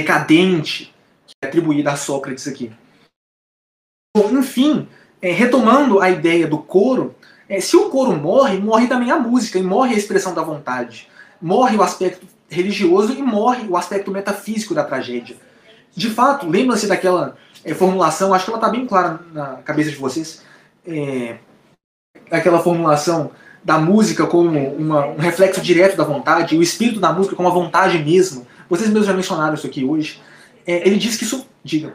decadente, 0.00 0.94
que 1.26 1.34
é 1.42 1.46
atribuída 1.46 1.92
a 1.92 1.96
Sócrates 1.96 2.46
aqui. 2.48 2.72
Bom, 4.16 4.30
enfim, 4.30 4.88
é, 5.20 5.30
retomando 5.32 6.00
a 6.00 6.10
ideia 6.10 6.46
do 6.46 6.58
coro, 6.58 7.14
é, 7.48 7.60
se 7.60 7.76
o 7.76 7.90
coro 7.90 8.12
morre, 8.16 8.58
morre 8.58 8.86
também 8.86 9.10
a 9.10 9.18
música, 9.18 9.58
e 9.58 9.62
morre 9.62 9.94
a 9.94 9.98
expressão 9.98 10.34
da 10.34 10.42
vontade. 10.42 11.08
Morre 11.40 11.76
o 11.76 11.82
aspecto 11.82 12.26
religioso 12.48 13.12
e 13.14 13.22
morre 13.22 13.66
o 13.66 13.76
aspecto 13.76 14.10
metafísico 14.10 14.74
da 14.74 14.84
tragédia. 14.84 15.36
De 15.94 16.08
fato, 16.10 16.48
lembra-se 16.48 16.86
daquela 16.86 17.36
é, 17.64 17.74
formulação, 17.74 18.32
acho 18.32 18.44
que 18.44 18.50
ela 18.50 18.58
está 18.58 18.68
bem 18.68 18.86
clara 18.86 19.20
na 19.32 19.56
cabeça 19.56 19.90
de 19.90 19.96
vocês, 19.96 20.42
é, 20.86 21.38
daquela 22.32 22.60
formulação 22.60 23.30
da 23.62 23.78
música 23.78 24.26
como 24.26 24.58
uma, 24.74 25.06
um 25.06 25.18
reflexo 25.18 25.60
direto 25.60 25.98
da 25.98 26.02
vontade, 26.02 26.56
o 26.56 26.62
espírito 26.62 26.98
da 26.98 27.12
música 27.12 27.36
como 27.36 27.48
a 27.48 27.52
vontade 27.52 27.98
mesma. 27.98 28.46
Vocês 28.70 28.88
mesmos 28.88 29.06
já 29.06 29.12
mencionaram 29.12 29.52
isso 29.52 29.66
aqui 29.66 29.84
hoje. 29.84 30.18
É, 30.66 30.88
ele 30.88 30.96
diz 30.96 31.18
que 31.18 31.24
isso. 31.24 31.46
Diga. 31.62 31.94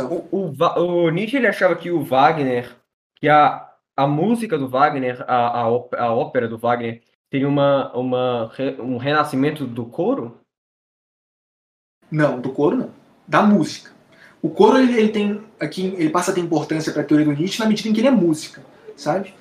O, 0.00 0.50
o, 0.50 0.54
o, 0.80 1.10
Nietzsche 1.10 1.36
ele 1.36 1.46
achava 1.46 1.76
que 1.76 1.90
o 1.90 2.02
Wagner 2.02 2.74
que 3.20 3.28
a, 3.28 3.70
a 3.96 4.06
música 4.06 4.58
do 4.58 4.68
Wagner, 4.68 5.22
a, 5.28 5.62
a, 5.62 5.62
a 5.62 6.14
ópera 6.14 6.48
do 6.48 6.58
Wagner, 6.58 7.02
teria 7.30 7.48
uma, 7.48 7.92
uma, 7.94 8.50
um 8.78 8.96
renascimento 8.96 9.66
do 9.66 9.84
coro? 9.84 10.40
Não, 12.10 12.40
do 12.40 12.50
coro 12.50 12.76
não. 12.76 12.90
Da 13.28 13.42
música. 13.42 13.90
O 14.40 14.50
coro 14.50 14.78
ele, 14.78 14.98
ele 14.98 15.08
tem 15.10 15.42
aqui 15.60 15.94
ele 15.98 16.10
passa 16.10 16.30
a 16.30 16.34
ter 16.34 16.40
importância 16.40 16.92
para 16.92 17.02
a 17.02 17.04
teoria 17.04 17.26
do 17.26 17.32
Nietzsche 17.32 17.60
na 17.60 17.66
medida 17.66 17.88
em 17.88 17.92
que 17.92 18.00
ele 18.00 18.08
é 18.08 18.12
música, 18.12 18.64
sabe? 18.96 19.34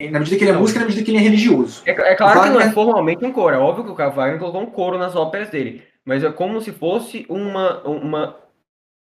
Na 0.00 0.20
medida 0.20 0.36
que 0.36 0.44
ele 0.44 0.52
é 0.52 0.54
música, 0.54 0.78
na 0.78 0.86
medida 0.86 1.04
que 1.04 1.10
ele 1.10 1.18
é 1.18 1.22
religioso. 1.22 1.82
É, 1.84 1.90
é 1.90 2.14
claro 2.14 2.38
Wagner... 2.38 2.44
que 2.44 2.64
não 2.64 2.70
é 2.70 2.72
formalmente 2.72 3.24
um 3.24 3.32
coro. 3.32 3.56
É 3.56 3.58
óbvio 3.58 3.84
que 3.84 3.90
o 3.90 3.94
Wagner 3.94 4.38
colocou 4.38 4.62
um 4.62 4.70
coro 4.70 4.96
nas 4.96 5.16
óperas 5.16 5.50
dele. 5.50 5.82
Mas 6.04 6.22
é 6.22 6.30
como 6.30 6.60
se 6.60 6.70
fosse 6.70 7.26
uma, 7.28 7.82
uma, 7.82 8.36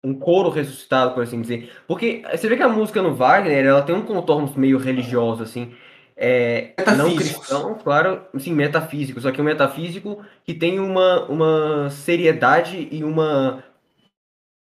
um 0.03 0.15
coro 0.15 0.49
ressuscitado, 0.49 1.13
por 1.13 1.23
assim 1.23 1.43
dizer. 1.43 1.71
Porque 1.87 2.23
você 2.31 2.49
vê 2.49 2.57
que 2.57 2.63
a 2.63 2.69
música 2.69 3.03
no 3.03 3.15
Wagner, 3.15 3.67
ela 3.67 3.83
tem 3.83 3.95
um 3.95 4.07
contorno 4.07 4.51
meio 4.57 4.79
religioso, 4.79 5.43
assim. 5.43 5.75
É, 6.17 6.75
não 6.97 7.15
cristão, 7.15 7.75
claro, 7.75 8.27
sim, 8.39 8.53
metafísico. 8.53 9.21
Só 9.21 9.31
que 9.31 9.41
um 9.41 9.45
metafísico 9.45 10.25
que 10.45 10.55
tem 10.55 10.81
uma, 10.81 11.25
uma 11.27 11.91
seriedade 11.91 12.89
e 12.91 13.05
uma, 13.05 13.63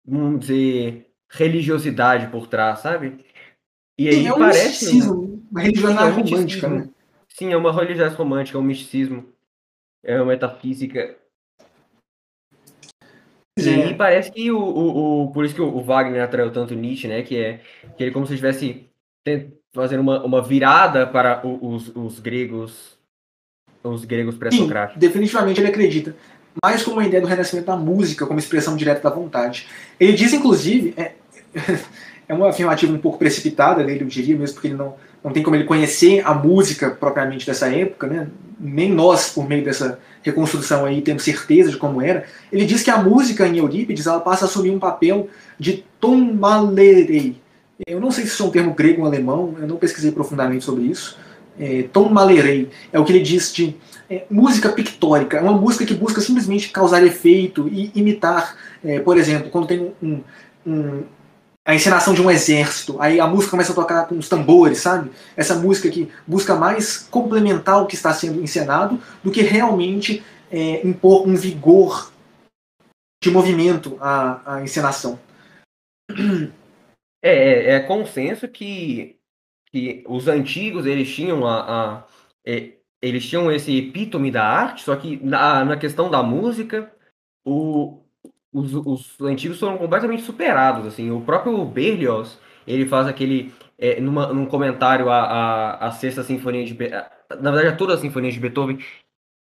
vamos 0.07 0.41
dizer, 0.41 1.07
religiosidade 1.29 2.29
por 2.29 2.47
trás, 2.47 2.79
sabe? 2.79 3.26
E 3.99 4.09
aí 4.09 4.27
é 4.27 4.33
um 4.33 4.39
parece. 4.39 4.69
Misticismo, 4.69 5.43
uma 5.51 5.63
sim, 5.63 5.73
é 5.77 6.11
romântica, 6.11 6.69
né? 6.69 6.89
Sim, 7.29 7.53
é 7.53 7.57
uma 7.57 7.73
religiosidade 7.73 8.15
romântica, 8.15 8.59
é 8.59 8.61
um 8.61 8.65
misticismo. 8.65 9.27
É 10.05 10.17
uma 10.17 10.27
metafísica. 10.27 11.17
E 13.59 13.69
é. 13.69 13.95
parece 13.95 14.31
que 14.31 14.51
o, 14.51 14.59
o, 14.59 15.25
o, 15.25 15.33
Por 15.33 15.45
isso 15.45 15.55
que 15.55 15.63
o 15.63 15.81
Wagner 15.81 16.23
atraiu 16.23 16.53
tanto 16.53 16.75
Nietzsche, 16.75 17.09
né? 17.09 17.23
Que 17.23 17.37
é 17.37 17.61
que 17.97 18.05
ele 18.05 18.13
como 18.13 18.27
se 18.27 18.35
estivesse 18.35 18.87
fazendo 19.75 20.01
uma, 20.01 20.23
uma 20.23 20.43
virada 20.43 21.07
para 21.07 21.47
os, 21.47 21.89
os 21.95 22.21
gregos. 22.21 22.97
Os 23.83 24.05
gregos 24.05 24.37
pré-socráticos. 24.37 24.99
Definitivamente 24.99 25.61
ele 25.61 25.69
acredita. 25.69 26.17
Mais 26.65 26.83
como 26.83 26.97
uma 26.97 27.07
ideia 27.07 27.21
do 27.21 27.29
renascimento 27.29 27.67
da 27.67 27.77
música, 27.77 28.27
como 28.27 28.39
expressão 28.39 28.77
direta 28.77 29.03
da 29.09 29.15
vontade. 29.15 29.69
Ele 30.01 30.13
diz, 30.13 30.33
inclusive, 30.33 30.93
é, 30.97 31.15
é 32.29 32.35
uma 32.35 32.49
afirmativa 32.49 32.93
um 32.93 32.99
pouco 32.99 33.19
precipitada 33.19 33.85
dele, 33.85 34.03
eu 34.03 34.09
diria, 34.09 34.37
mesmo 34.37 34.55
porque 34.55 34.69
ele 34.69 34.77
não, 34.77 34.95
não 35.23 35.33
tem 35.33 35.43
como 35.43 35.57
ele 35.57 35.65
conhecer 35.65 36.27
a 36.27 36.35
música 36.35 36.91
propriamente 36.91 37.47
dessa 37.47 37.69
época, 37.69 38.07
né? 38.07 38.29
nem 38.59 38.93
nós, 38.93 39.31
por 39.31 39.49
meio 39.49 39.65
dessa 39.65 39.99
reconstrução 40.23 40.85
aí, 40.85 41.03
temos 41.03 41.23
certeza 41.23 41.71
de 41.71 41.77
como 41.77 42.03
era. 42.03 42.25
Ele 42.51 42.65
diz 42.65 42.83
que 42.83 42.91
a 42.91 42.97
música 42.97 43.47
em 43.47 43.59
Eurípides 43.59 44.07
ela 44.07 44.21
passa 44.21 44.45
a 44.45 44.49
assumir 44.49 44.71
um 44.71 44.79
papel 44.79 45.29
de 45.59 45.85
malerei. 46.35 47.37
Eu 47.87 48.01
não 48.01 48.11
sei 48.11 48.25
se 48.25 48.31
isso 48.31 48.43
é 48.43 48.47
um 48.47 48.51
termo 48.51 48.75
grego 48.75 49.03
ou 49.03 49.07
alemão, 49.07 49.55
eu 49.61 49.67
não 49.67 49.77
pesquisei 49.77 50.13
profundamente 50.13 50.65
sobre 50.65 50.85
isso. 50.85 51.19
É, 51.59 51.89
malerei 52.11 52.69
é 52.93 53.01
o 53.01 53.05
que 53.05 53.13
ele 53.13 53.23
diz 53.23 53.53
de 53.53 53.75
é, 54.11 54.25
música 54.31 54.69
pictórica, 54.69 55.39
é 55.39 55.41
uma 55.41 55.55
música 55.55 55.87
que 55.87 55.95
busca 55.95 56.21
simplesmente 56.21 56.71
causar 56.71 57.03
efeito 57.05 57.67
e 57.69 57.91
imitar, 57.95 58.57
é, 58.85 59.01
por 59.01 59.17
exemplo, 59.17 59.51
quando 59.51 59.67
tem 59.67 59.93
um, 60.03 60.21
um, 60.67 61.03
a 61.67 61.75
encenação 61.75 62.15
de 62.15 62.23
um 62.23 62.31
exército, 62.31 62.97
aí 63.03 63.19
a 63.19 63.27
música 63.27 63.51
começa 63.51 63.73
a 63.73 63.75
tocar 63.75 64.07
com 64.07 64.17
os 64.17 64.29
tambores, 64.29 64.79
sabe? 64.79 65.11
Essa 65.37 65.57
música 65.57 65.91
que 65.91 66.09
busca 66.25 66.55
mais 66.55 66.99
complementar 67.11 67.83
o 67.83 67.87
que 67.87 67.97
está 67.97 68.15
sendo 68.15 68.41
encenado 68.41 69.03
do 69.23 69.33
que 69.33 69.43
realmente 69.43 70.23
é, 70.49 70.87
impor 70.87 71.27
um 71.27 71.35
vigor 71.35 72.13
de 73.21 73.33
movimento 73.33 73.99
à, 74.01 74.59
à 74.59 74.63
encenação. 74.63 75.19
É, 77.23 77.31
é, 77.33 77.71
é, 77.73 77.81
consenso 77.81 78.47
que, 78.47 79.19
que 79.73 80.05
os 80.07 80.29
antigos 80.29 80.87
eles 80.87 81.13
tinham 81.13 81.45
a, 81.45 81.97
a 81.97 82.07
é, 82.47 82.75
eles 83.03 83.27
tinham 83.27 83.51
esse 83.51 83.77
epítome 83.77 84.31
da 84.31 84.45
arte, 84.45 84.85
só 84.85 84.95
que 84.95 85.17
na, 85.17 85.65
na 85.65 85.77
questão 85.77 86.09
da 86.09 86.23
música, 86.23 86.95
o, 87.45 88.06
os, 88.57 88.73
os 88.75 89.21
antigos 89.21 89.59
foram 89.61 89.77
completamente 89.77 90.23
superados, 90.23 90.87
assim, 90.87 91.11
o 91.11 91.21
próprio 91.21 91.65
Berlioz, 91.67 92.39
ele 92.67 92.87
faz 92.87 93.07
aquele, 93.07 93.53
é, 93.79 94.01
numa, 94.01 94.33
num 94.33 94.47
comentário 94.47 95.11
a, 95.11 95.19
a, 95.19 95.87
a 95.89 95.91
sexta 95.93 96.23
sinfonia 96.23 96.65
de, 96.65 96.75
na 97.41 97.51
verdade 97.51 97.69
a 97.69 97.77
toda 97.77 97.95
a 97.95 97.99
sinfonia 97.99 98.33
de 98.33 98.41
Beethoven, 98.41 98.79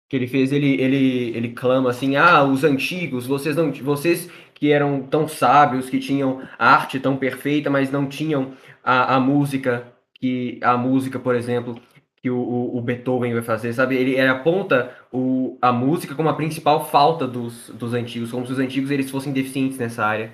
que 0.09 0.15
ele 0.15 0.27
fez, 0.27 0.51
ele, 0.51 0.81
ele, 0.81 1.37
ele 1.37 1.49
clama 1.49 1.89
assim, 1.89 2.15
ah, 2.15 2.43
os 2.43 2.63
antigos, 2.63 3.27
vocês 3.27 3.55
não, 3.55 3.71
vocês 3.71 4.29
que 4.55 4.71
eram 4.71 5.03
tão 5.03 5.27
sábios, 5.27 5.89
que 5.89 5.99
tinham 5.99 6.41
a 6.57 6.73
arte 6.73 6.99
tão 6.99 7.17
perfeita, 7.17 7.69
mas 7.69 7.91
não 7.91 8.07
tinham 8.07 8.53
a, 8.83 9.15
a 9.15 9.19
música, 9.19 9.93
que 10.13 10.59
a 10.63 10.77
música, 10.77 11.19
por 11.19 11.35
exemplo, 11.35 11.79
que 12.25 12.29
o, 12.31 12.75
o, 12.75 12.81
Beethoven 12.81 13.35
vai 13.35 13.43
fazer, 13.43 13.71
sabe? 13.71 13.95
Ele, 13.95 14.13
ele 14.13 14.27
aponta 14.27 14.97
o, 15.13 15.59
a 15.61 15.71
música 15.71 16.15
como 16.15 16.27
a 16.27 16.33
principal 16.33 16.83
falta 16.89 17.27
dos, 17.27 17.69
dos 17.69 17.93
antigos, 17.93 18.31
como 18.31 18.47
se 18.47 18.51
os 18.51 18.57
antigos 18.57 18.89
eles 18.89 19.11
fossem 19.11 19.31
deficientes 19.31 19.77
nessa 19.77 20.03
área, 20.03 20.33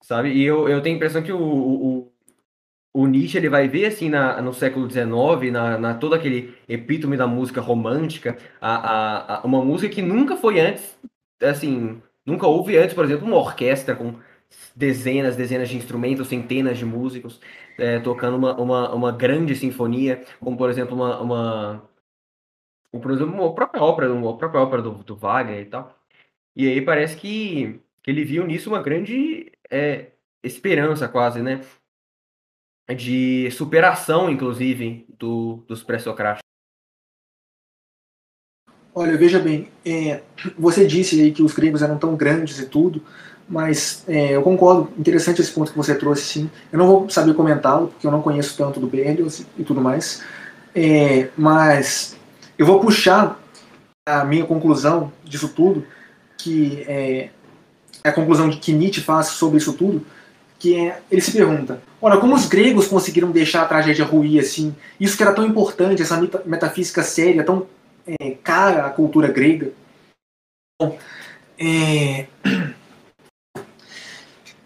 sabe? 0.00 0.30
E 0.32 0.44
eu, 0.44 0.68
eu 0.68 0.80
tenho 0.80 0.94
a 0.94 0.96
impressão 0.98 1.24
que 1.24 1.32
o, 1.32 1.42
o, 1.42 2.12
o 2.94 3.06
Nietzsche 3.08 3.36
ele 3.36 3.48
vai 3.48 3.66
ver 3.66 3.86
assim 3.86 4.08
na, 4.08 4.40
no 4.40 4.54
século 4.54 4.88
XIX, 4.88 5.50
na, 5.50 5.76
na 5.76 5.94
todo 5.94 6.14
aquele 6.14 6.56
epítome 6.68 7.16
da 7.16 7.26
música 7.26 7.60
romântica, 7.60 8.38
a, 8.60 8.76
a, 8.76 9.38
a, 9.38 9.40
uma 9.44 9.64
música 9.64 9.92
que 9.92 10.02
nunca 10.02 10.36
foi 10.36 10.60
antes, 10.60 10.96
assim, 11.42 12.00
nunca 12.24 12.46
houve 12.46 12.76
antes, 12.76 12.94
por 12.94 13.04
exemplo, 13.04 13.26
uma 13.26 13.38
orquestra 13.38 13.96
com 13.96 14.14
dezenas, 14.74 15.36
dezenas 15.36 15.68
de 15.68 15.76
instrumentos, 15.76 16.28
centenas 16.28 16.78
de 16.78 16.84
músicos 16.84 17.40
é, 17.78 17.98
tocando 18.00 18.36
uma, 18.36 18.58
uma, 18.58 18.94
uma 18.94 19.12
grande 19.12 19.54
sinfonia, 19.54 20.24
como 20.40 20.56
por 20.56 20.70
exemplo 20.70 20.94
uma, 20.94 21.20
uma 21.20 21.88
uma 22.92 23.54
própria 23.54 23.82
ópera, 23.82 24.12
uma 24.12 24.38
própria 24.38 24.60
ópera 24.60 24.82
do, 24.82 24.92
do 24.92 25.16
Wagner 25.16 25.60
e 25.60 25.66
tal. 25.66 25.98
E 26.54 26.66
aí 26.66 26.80
parece 26.80 27.16
que, 27.16 27.80
que 28.02 28.10
ele 28.10 28.24
viu 28.24 28.46
nisso 28.46 28.70
uma 28.70 28.82
grande 28.82 29.52
é, 29.70 30.12
esperança 30.42 31.06
quase, 31.06 31.42
né? 31.42 31.60
De 32.96 33.50
superação, 33.50 34.30
inclusive, 34.30 35.06
do, 35.18 35.64
dos 35.68 35.82
pré-socráticos. 35.82 36.46
Olha, 38.94 39.18
veja 39.18 39.38
bem, 39.38 39.68
é, 39.84 40.22
você 40.56 40.86
disse 40.86 41.20
aí 41.20 41.30
que 41.30 41.42
os 41.42 41.52
gregos 41.52 41.82
eram 41.82 41.98
tão 41.98 42.16
grandes 42.16 42.58
e 42.58 42.66
tudo, 42.66 43.02
mas 43.48 44.04
é, 44.08 44.32
eu 44.36 44.42
concordo, 44.42 44.90
interessante 44.98 45.40
esse 45.40 45.52
ponto 45.52 45.70
que 45.70 45.76
você 45.76 45.94
trouxe, 45.94 46.22
sim. 46.22 46.50
Eu 46.72 46.78
não 46.78 46.86
vou 46.86 47.10
saber 47.10 47.34
comentá-lo, 47.34 47.88
porque 47.88 48.06
eu 48.06 48.10
não 48.10 48.22
conheço 48.22 48.56
tanto 48.56 48.80
do 48.80 48.86
Berlioz 48.86 49.46
e 49.56 49.64
tudo 49.64 49.80
mais, 49.80 50.22
é, 50.74 51.28
mas 51.36 52.16
eu 52.58 52.66
vou 52.66 52.80
puxar 52.80 53.40
a 54.06 54.24
minha 54.24 54.44
conclusão 54.44 55.12
disso 55.24 55.48
tudo, 55.48 55.84
que 56.36 56.84
é 56.88 57.30
a 58.04 58.12
conclusão 58.12 58.50
que 58.50 58.72
Nietzsche 58.72 59.00
faz 59.00 59.28
sobre 59.28 59.58
isso 59.58 59.72
tudo, 59.72 60.04
que 60.58 60.74
é, 60.74 61.00
ele 61.10 61.20
se 61.20 61.32
pergunta, 61.32 61.80
olha, 62.00 62.18
como 62.18 62.34
os 62.34 62.46
gregos 62.46 62.88
conseguiram 62.88 63.30
deixar 63.30 63.62
a 63.62 63.66
tragédia 63.66 64.04
ruir 64.04 64.40
assim, 64.40 64.74
isso 64.98 65.16
que 65.16 65.22
era 65.22 65.32
tão 65.32 65.46
importante, 65.46 66.02
essa 66.02 66.20
metafísica 66.44 67.02
séria, 67.02 67.44
tão 67.44 67.66
é, 68.06 68.30
cara 68.42 68.86
à 68.86 68.90
cultura 68.90 69.28
grega. 69.28 69.72
Bom, 70.80 70.98
é, 71.58 72.26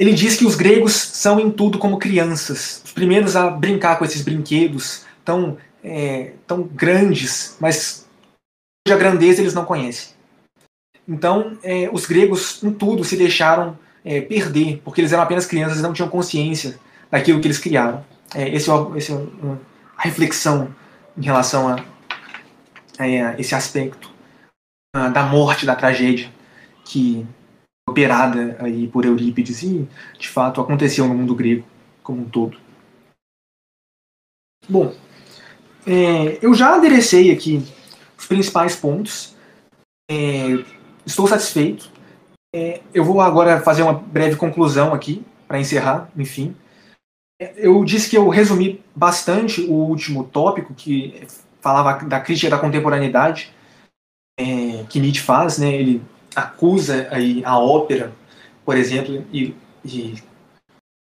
ele 0.00 0.14
diz 0.14 0.34
que 0.34 0.46
os 0.46 0.54
gregos 0.56 0.94
são 0.94 1.38
em 1.38 1.50
tudo 1.50 1.78
como 1.78 1.98
crianças, 1.98 2.80
os 2.82 2.90
primeiros 2.90 3.36
a 3.36 3.50
brincar 3.50 3.98
com 3.98 4.04
esses 4.06 4.22
brinquedos 4.22 5.04
tão, 5.22 5.58
é, 5.84 6.32
tão 6.46 6.62
grandes, 6.62 7.54
mas 7.60 8.08
cuja 8.82 8.96
grandeza 8.96 9.42
eles 9.42 9.52
não 9.52 9.66
conhecem. 9.66 10.14
Então, 11.06 11.58
é, 11.62 11.90
os 11.92 12.06
gregos 12.06 12.64
em 12.64 12.72
tudo 12.72 13.04
se 13.04 13.14
deixaram 13.14 13.78
é, 14.02 14.22
perder, 14.22 14.80
porque 14.82 15.02
eles 15.02 15.12
eram 15.12 15.22
apenas 15.22 15.44
crianças 15.44 15.78
e 15.78 15.82
não 15.82 15.92
tinham 15.92 16.08
consciência 16.08 16.80
daquilo 17.10 17.38
que 17.38 17.46
eles 17.46 17.58
criaram. 17.58 18.02
É, 18.34 18.48
esse, 18.48 18.70
é, 18.70 18.74
esse 18.96 19.12
é 19.12 19.16
a 19.98 20.02
reflexão 20.02 20.74
em 21.14 21.22
relação 21.22 21.68
a, 21.68 21.76
a 22.98 23.38
esse 23.38 23.54
aspecto 23.54 24.10
da 25.12 25.24
morte, 25.24 25.66
da 25.66 25.76
tragédia 25.76 26.32
que 26.86 27.26
operada 27.90 28.56
aí 28.60 28.88
por 28.88 29.04
Eurípides 29.04 29.62
e, 29.62 29.88
de 30.18 30.28
fato, 30.28 30.60
aconteceu 30.60 31.06
no 31.06 31.14
mundo 31.14 31.34
grego 31.34 31.66
como 32.02 32.22
um 32.22 32.28
todo. 32.28 32.58
Bom, 34.68 34.94
é, 35.86 36.38
eu 36.42 36.54
já 36.54 36.74
aderecei 36.74 37.30
aqui 37.30 37.62
os 38.16 38.26
principais 38.26 38.76
pontos. 38.76 39.36
É, 40.10 40.64
estou 41.04 41.26
satisfeito. 41.26 41.90
É, 42.54 42.80
eu 42.92 43.04
vou 43.04 43.20
agora 43.20 43.60
fazer 43.60 43.82
uma 43.82 43.92
breve 43.92 44.36
conclusão 44.36 44.92
aqui, 44.92 45.24
para 45.46 45.60
encerrar, 45.60 46.10
enfim. 46.16 46.54
É, 47.40 47.54
eu 47.56 47.84
disse 47.84 48.10
que 48.10 48.16
eu 48.16 48.28
resumi 48.28 48.82
bastante 48.94 49.62
o 49.62 49.72
último 49.72 50.24
tópico, 50.24 50.74
que 50.74 51.26
falava 51.60 52.04
da 52.04 52.20
crítica 52.20 52.50
da 52.50 52.58
contemporaneidade, 52.58 53.52
é, 54.38 54.84
que 54.88 55.00
Nietzsche 55.00 55.20
faz, 55.20 55.58
né? 55.58 55.72
Ele 55.72 56.02
acusa 56.34 57.08
a 57.44 57.58
ópera, 57.58 58.12
por 58.64 58.76
exemplo, 58.76 59.24
e, 59.32 59.54
e 59.84 60.14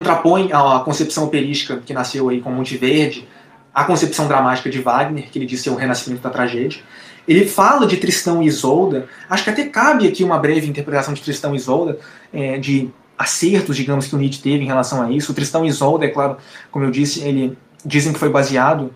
contrapõe 0.00 0.52
a 0.52 0.80
concepção 0.80 1.24
operística 1.24 1.76
que 1.78 1.94
nasceu 1.94 2.28
aí 2.28 2.40
com 2.40 2.50
Monteverde, 2.50 3.28
a 3.74 3.84
concepção 3.84 4.28
dramática 4.28 4.68
de 4.68 4.80
Wagner, 4.80 5.30
que 5.30 5.38
ele 5.38 5.46
disse 5.46 5.64
ser 5.64 5.70
o 5.70 5.74
renascimento 5.74 6.22
da 6.22 6.30
tragédia. 6.30 6.82
Ele 7.26 7.46
fala 7.46 7.86
de 7.86 7.96
Tristão 7.96 8.42
e 8.42 8.46
Isolda, 8.46 9.08
acho 9.30 9.44
que 9.44 9.50
até 9.50 9.64
cabe 9.68 10.08
aqui 10.08 10.24
uma 10.24 10.38
breve 10.38 10.68
interpretação 10.68 11.14
de 11.14 11.22
Tristão 11.22 11.54
e 11.54 11.56
Isolda, 11.56 11.98
é, 12.32 12.58
de 12.58 12.90
acertos, 13.16 13.76
digamos, 13.76 14.08
que 14.08 14.14
o 14.16 14.18
Nietzsche 14.18 14.42
teve 14.42 14.64
em 14.64 14.66
relação 14.66 15.00
a 15.00 15.10
isso. 15.10 15.30
O 15.30 15.34
Tristão 15.34 15.64
e 15.64 15.68
Isolda, 15.68 16.04
é 16.04 16.08
claro, 16.08 16.36
como 16.70 16.84
eu 16.84 16.90
disse, 16.90 17.22
ele 17.22 17.56
dizem 17.84 18.12
que 18.12 18.18
foi 18.18 18.28
baseado, 18.28 18.92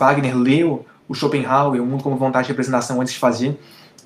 Wagner 0.00 0.36
leu 0.36 0.86
o 1.06 1.14
Schopenhauer, 1.14 1.82
o 1.82 1.86
Mundo 1.86 2.02
como 2.02 2.16
Vontade 2.16 2.46
de 2.46 2.52
Representação 2.52 3.00
antes 3.00 3.12
de 3.12 3.18
fazer, 3.18 3.58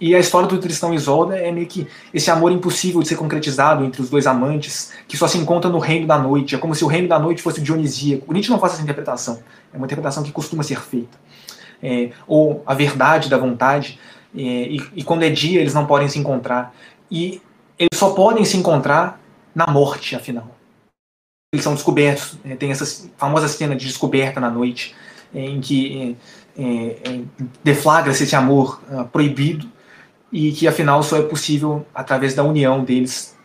e 0.02 0.16
a 0.16 0.18
história 0.18 0.48
do 0.48 0.58
Tristão 0.58 0.92
e 0.92 0.96
Isolda 0.96 1.36
é 1.38 1.52
meio 1.52 1.68
que 1.68 1.86
esse 2.12 2.28
amor 2.28 2.50
impossível 2.50 3.00
de 3.00 3.06
ser 3.06 3.14
concretizado 3.14 3.84
entre 3.84 4.02
os 4.02 4.10
dois 4.10 4.26
amantes, 4.26 4.92
que 5.06 5.16
só 5.16 5.28
se 5.28 5.38
encontra 5.38 5.70
no 5.70 5.78
reino 5.78 6.08
da 6.08 6.18
noite. 6.18 6.56
É 6.56 6.58
como 6.58 6.74
se 6.74 6.84
o 6.84 6.88
reino 6.88 7.06
da 7.06 7.20
noite 7.20 7.40
fosse 7.40 7.60
o 7.60 7.62
dionisíaco. 7.62 8.28
O 8.28 8.32
Nietzsche 8.32 8.50
não 8.50 8.58
faz 8.58 8.72
essa 8.72 8.82
interpretação. 8.82 9.40
É 9.72 9.76
uma 9.76 9.86
interpretação 9.86 10.24
que 10.24 10.32
costuma 10.32 10.64
ser 10.64 10.80
feita. 10.80 11.16
É, 11.80 12.10
ou 12.26 12.64
a 12.66 12.74
verdade 12.74 13.30
da 13.30 13.38
vontade. 13.38 13.96
É, 14.34 14.40
e, 14.40 14.82
e 14.96 15.04
quando 15.04 15.22
é 15.22 15.30
dia, 15.30 15.60
eles 15.60 15.72
não 15.72 15.86
podem 15.86 16.08
se 16.08 16.18
encontrar. 16.18 16.74
E 17.08 17.40
eles 17.78 17.96
só 17.96 18.10
podem 18.10 18.44
se 18.44 18.56
encontrar 18.56 19.20
na 19.54 19.68
morte, 19.68 20.16
afinal. 20.16 20.50
Eles 21.54 21.62
são 21.62 21.74
descobertos. 21.74 22.36
É, 22.44 22.56
tem 22.56 22.72
essa 22.72 23.08
famosa 23.16 23.46
cena 23.46 23.76
de 23.76 23.86
descoberta 23.86 24.40
na 24.40 24.50
noite, 24.50 24.96
é, 25.32 25.44
em 25.44 25.60
que 25.60 26.16
é, 26.58 26.64
é, 26.64 27.20
deflagra-se 27.62 28.24
esse 28.24 28.34
amor 28.34 28.82
uh, 28.90 29.04
proibido 29.04 29.70
e 30.32 30.52
que 30.52 30.66
afinal 30.66 31.02
só 31.02 31.18
é 31.18 31.22
possível 31.22 31.86
através 31.94 32.34
da 32.34 32.42
união 32.42 32.82
deles 32.82 33.36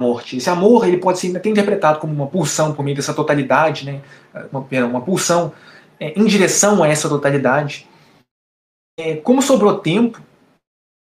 morte. 0.00 0.36
Esse 0.36 0.48
amor 0.48 0.86
ele 0.86 0.98
pode 0.98 1.18
ser 1.18 1.36
até 1.36 1.48
interpretado 1.48 1.98
como 1.98 2.12
uma 2.12 2.28
pulsão 2.28 2.72
por 2.72 2.84
meio 2.84 2.96
dessa 2.96 3.12
totalidade, 3.12 3.84
né? 3.84 4.00
uma, 4.52 4.86
uma 4.86 5.00
pulsão 5.00 5.52
é, 5.98 6.18
em 6.18 6.24
direção 6.24 6.82
a 6.82 6.88
essa 6.88 7.08
totalidade. 7.08 7.88
É, 8.96 9.16
como 9.16 9.42
sobrou 9.42 9.80
tempo, 9.80 10.22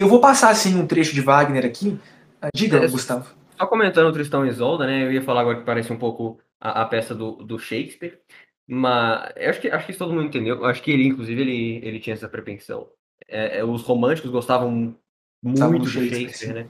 eu 0.00 0.09
vou 0.09 0.21
passar 0.21 0.50
assim 0.50 0.78
um 0.78 0.87
trecho 0.87 1.12
de 1.12 1.21
Wagner 1.21 1.66
aqui. 1.66 1.99
Ah, 2.40 2.50
diga, 2.54 2.78
é, 2.78 2.88
Gustavo. 2.88 3.35
Só 3.59 3.66
comentando 3.66 4.09
o 4.09 4.12
Tristão 4.12 4.47
e 4.47 4.49
Isolda, 4.49 4.87
né? 4.87 5.04
Eu 5.04 5.12
ia 5.12 5.23
falar 5.23 5.40
agora 5.40 5.59
que 5.59 5.64
parece 5.64 5.92
um 5.92 5.99
pouco 5.99 6.38
a, 6.61 6.83
a 6.83 6.85
peça 6.85 7.14
do, 7.14 7.33
do 7.33 7.59
Shakespeare, 7.59 8.21
mas 8.66 9.33
acho 9.37 9.61
que 9.61 9.68
acho 9.68 9.87
que 9.87 9.97
todo 9.97 10.12
mundo 10.12 10.26
entendeu. 10.26 10.64
Acho 10.64 10.83
que 10.83 10.90
ele, 10.90 11.06
inclusive, 11.06 11.40
ele, 11.40 11.87
ele 11.87 12.00
tinha 12.00 12.14
essa 12.14 12.28
propensão 12.28 12.88
é, 13.34 13.58
é, 13.58 13.64
os 13.64 13.82
românticos 13.82 14.30
gostavam 14.30 14.94
muito 15.42 15.80
de 15.80 15.90
Shakespeare, 15.90 16.20
Shakespeare 16.20 16.54
né? 16.54 16.66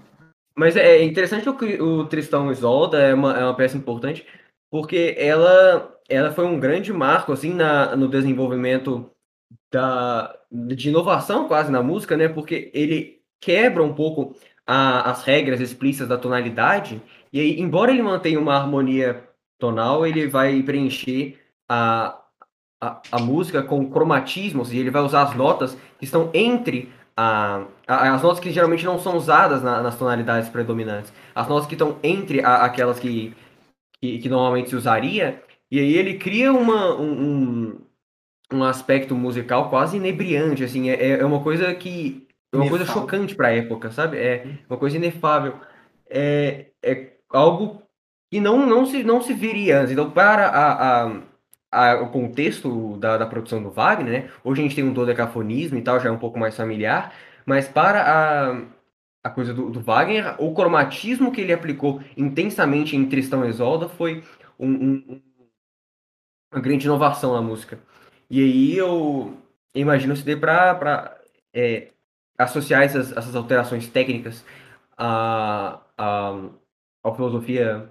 Mas 0.57 0.77
é, 0.77 0.99
é 0.99 1.05
interessante 1.05 1.45
que 1.53 1.81
o, 1.81 2.01
o 2.01 2.07
Tristão 2.07 2.51
Isolda 2.51 2.99
é 2.99 3.13
uma, 3.13 3.39
é 3.39 3.45
uma 3.45 3.55
peça 3.55 3.77
importante, 3.77 4.27
porque 4.71 5.15
ela, 5.19 5.95
ela 6.09 6.33
foi 6.33 6.47
um 6.47 6.59
grande 6.59 6.93
marco 6.93 7.33
assim 7.33 7.53
na, 7.53 7.95
no 7.95 8.09
desenvolvimento 8.09 9.11
da, 9.73 10.35
de 10.51 10.89
inovação 10.89 11.47
quase 11.47 11.71
na 11.71 11.83
música, 11.83 12.17
né? 12.17 12.29
Porque 12.29 12.71
ele 12.73 13.21
quebra 13.41 13.83
um 13.83 13.93
pouco 13.93 14.35
a, 14.67 15.11
as 15.11 15.23
regras 15.23 15.61
explícitas 15.61 16.09
da 16.09 16.17
tonalidade, 16.17 17.03
e 17.33 17.41
aí, 17.41 17.61
embora 17.61 17.91
ele 17.91 18.03
mantenha 18.03 18.41
uma 18.41 18.55
harmonia 18.55 19.29
tonal, 19.59 20.07
ele 20.07 20.29
vai 20.29 20.63
preencher 20.63 21.39
a, 21.69 22.21
a, 22.81 23.03
a 23.11 23.19
música 23.19 23.63
com 23.63 23.91
cromatismos 23.91 24.73
e 24.73 24.79
ele 24.79 24.91
vai 24.91 25.03
usar 25.03 25.23
as 25.23 25.35
notas 25.35 25.77
que 26.05 26.09
estão 26.09 26.31
entre 26.35 26.93
a, 27.17 27.65
a, 27.87 28.15
as 28.15 28.23
notas 28.23 28.41
que 28.41 28.51
geralmente 28.51 28.85
não 28.85 28.99
são 28.99 29.17
usadas 29.17 29.63
na, 29.63 29.83
nas 29.83 29.97
tonalidades 29.97 30.49
predominantes, 30.49 31.13
as 31.35 31.49
notas 31.49 31.67
que 31.67 31.75
estão 31.75 31.99
entre 32.03 32.45
a, 32.45 32.65
aquelas 32.65 32.99
que, 32.99 33.35
que, 34.01 34.19
que, 34.19 34.29
normalmente 34.29 34.69
se 34.69 34.77
usaria, 34.77 35.43
e 35.71 35.79
aí 35.79 35.95
ele 35.95 36.19
cria 36.19 36.53
uma, 36.53 36.95
um, 36.95 37.81
um 38.53 38.65
aspecto 38.65 39.15
musical 39.15 39.71
quase 39.71 39.97
inebriante, 39.97 40.63
assim, 40.63 40.91
é, 40.91 41.21
é 41.21 41.25
uma 41.25 41.41
coisa 41.41 41.75
que 41.75 42.27
é 42.53 42.57
uma 42.57 42.69
coisa 42.69 42.87
chocante 42.87 43.35
para 43.35 43.49
a 43.49 43.53
época, 43.53 43.91
sabe? 43.91 44.17
É 44.17 44.47
uma 44.71 44.79
coisa 44.79 44.97
inefável. 44.97 45.59
É, 46.09 46.67
é 46.81 47.15
algo 47.29 47.83
que 48.31 48.39
não, 48.39 48.65
não, 48.65 48.87
se, 48.87 49.03
não 49.03 49.21
se 49.21 49.35
viria 49.35 49.81
antes. 49.81 49.91
Então, 49.91 50.09
para 50.09 50.47
a, 50.47 51.07
a 51.07 51.23
a, 51.75 52.01
o 52.01 52.09
contexto 52.11 52.97
da, 52.99 53.19
da 53.19 53.27
produção 53.27 53.63
do 53.63 53.71
Wagner, 53.71 54.13
né? 54.23 54.31
Hoje 54.45 54.61
a 54.61 54.65
gente 54.65 54.77
tem 54.77 54.85
um 54.85 54.93
dodecafonismo 54.93 55.77
e 55.77 55.83
tal, 55.83 55.99
já 56.01 56.09
é 56.09 56.13
um 56.13 56.19
pouco 56.19 56.39
mais 56.39 56.57
familiar, 56.57 57.13
mas 57.45 57.69
para 57.69 58.03
a, 58.03 58.63
a 59.25 59.31
coisa 59.31 59.53
do, 59.53 59.71
do 59.71 59.81
Wagner, 59.81 60.37
o 60.39 60.55
cromatismo 60.55 61.33
que 61.33 61.41
ele 61.41 61.53
aplicou 61.53 62.01
intensamente 62.17 62.97
em 62.97 63.09
Tristão 63.09 63.45
e 63.45 63.49
Isolda 63.49 63.89
foi 63.89 64.23
um, 64.59 64.71
um, 64.71 65.23
uma 66.53 66.61
grande 66.61 66.87
inovação 66.87 67.35
na 67.35 67.43
música. 67.43 67.79
E 68.31 68.41
aí 68.41 68.77
eu 68.77 69.37
imagino 69.75 70.17
se 70.17 70.25
dê 70.25 70.37
para 70.37 71.21
é, 71.53 71.89
associar 72.39 72.83
essas, 72.83 73.13
essas 73.13 73.35
alterações 73.35 73.89
técnicas 73.89 74.45
à, 74.97 75.81
à, 75.99 76.31
à 77.03 77.15
filosofia 77.15 77.91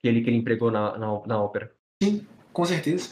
que 0.00 0.08
ele, 0.08 0.20
que 0.22 0.28
ele 0.28 0.36
empregou 0.36 0.70
na, 0.70 0.98
na, 0.98 1.26
na 1.26 1.42
ópera. 1.42 1.72
Sim, 2.02 2.26
com 2.54 2.64
certeza. 2.64 3.10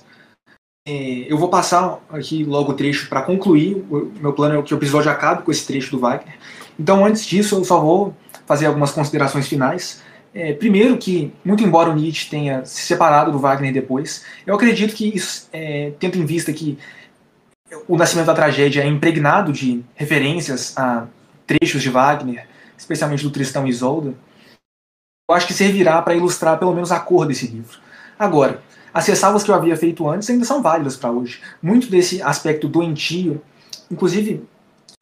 É, 0.89 1.27
eu 1.31 1.37
vou 1.37 1.49
passar 1.49 1.99
aqui 2.09 2.45
logo 2.45 2.73
o 2.73 2.75
trecho 2.75 3.09
para 3.09 3.23
concluir. 3.23 3.85
O 3.91 4.11
meu 4.21 4.33
plano 4.33 4.59
é 4.59 4.63
que 4.63 4.73
o 4.73 4.79
episódio 4.79 5.11
acabe 5.11 5.43
com 5.43 5.51
esse 5.51 5.67
trecho 5.67 5.91
do 5.91 5.99
Wagner. 5.99 6.39
Então, 6.79 7.05
antes 7.05 7.27
disso, 7.27 7.57
eu 7.57 7.65
só 7.65 7.79
vou 7.79 8.17
fazer 8.47 8.67
algumas 8.67 8.93
considerações 8.93 9.47
finais. 9.47 10.03
É, 10.35 10.55
primeiro, 10.55 10.97
que, 10.97 11.31
muito 11.45 11.63
embora 11.63 11.91
o 11.91 11.95
Nietzsche 11.95 12.31
tenha 12.31 12.65
se 12.65 12.81
separado 12.83 13.31
do 13.31 13.39
Wagner 13.39 13.73
depois, 13.73 14.25
eu 14.47 14.55
acredito 14.55 14.95
que 14.95 15.15
isso, 15.15 15.49
é, 15.53 15.93
tendo 15.99 16.17
em 16.17 16.25
vista 16.25 16.53
que 16.53 16.79
o 17.87 17.97
Nascimento 17.97 18.27
da 18.27 18.35
Tragédia 18.35 18.83
é 18.83 18.87
impregnado 18.87 19.53
de 19.53 19.85
referências 19.95 20.77
a 20.77 21.07
trechos 21.47 21.83
de 21.83 21.91
Wagner, 21.91 22.47
especialmente 22.77 23.23
do 23.23 23.31
Tristão 23.31 23.67
e 23.67 23.71
Isolda, 23.71 24.15
eu 25.29 25.37
acho 25.37 25.47
que 25.47 25.55
servirá 25.55 26.01
para 26.03 26.15
ilustrar 26.15 26.59
pelo 26.59 26.75
menos 26.75 26.91
a 26.91 26.99
cor 26.99 27.27
desse 27.27 27.47
livro. 27.47 27.79
Agora, 28.19 28.63
as 28.93 29.07
ressalvas 29.07 29.43
que 29.43 29.51
eu 29.51 29.55
havia 29.55 29.77
feito 29.77 30.09
antes 30.09 30.29
ainda 30.29 30.45
são 30.45 30.63
válidas 30.63 30.97
para 30.97 31.11
hoje. 31.11 31.41
Muito 31.63 31.91
desse 31.91 32.23
aspecto 32.23 32.69
doentio, 32.69 33.41
inclusive 33.91 34.45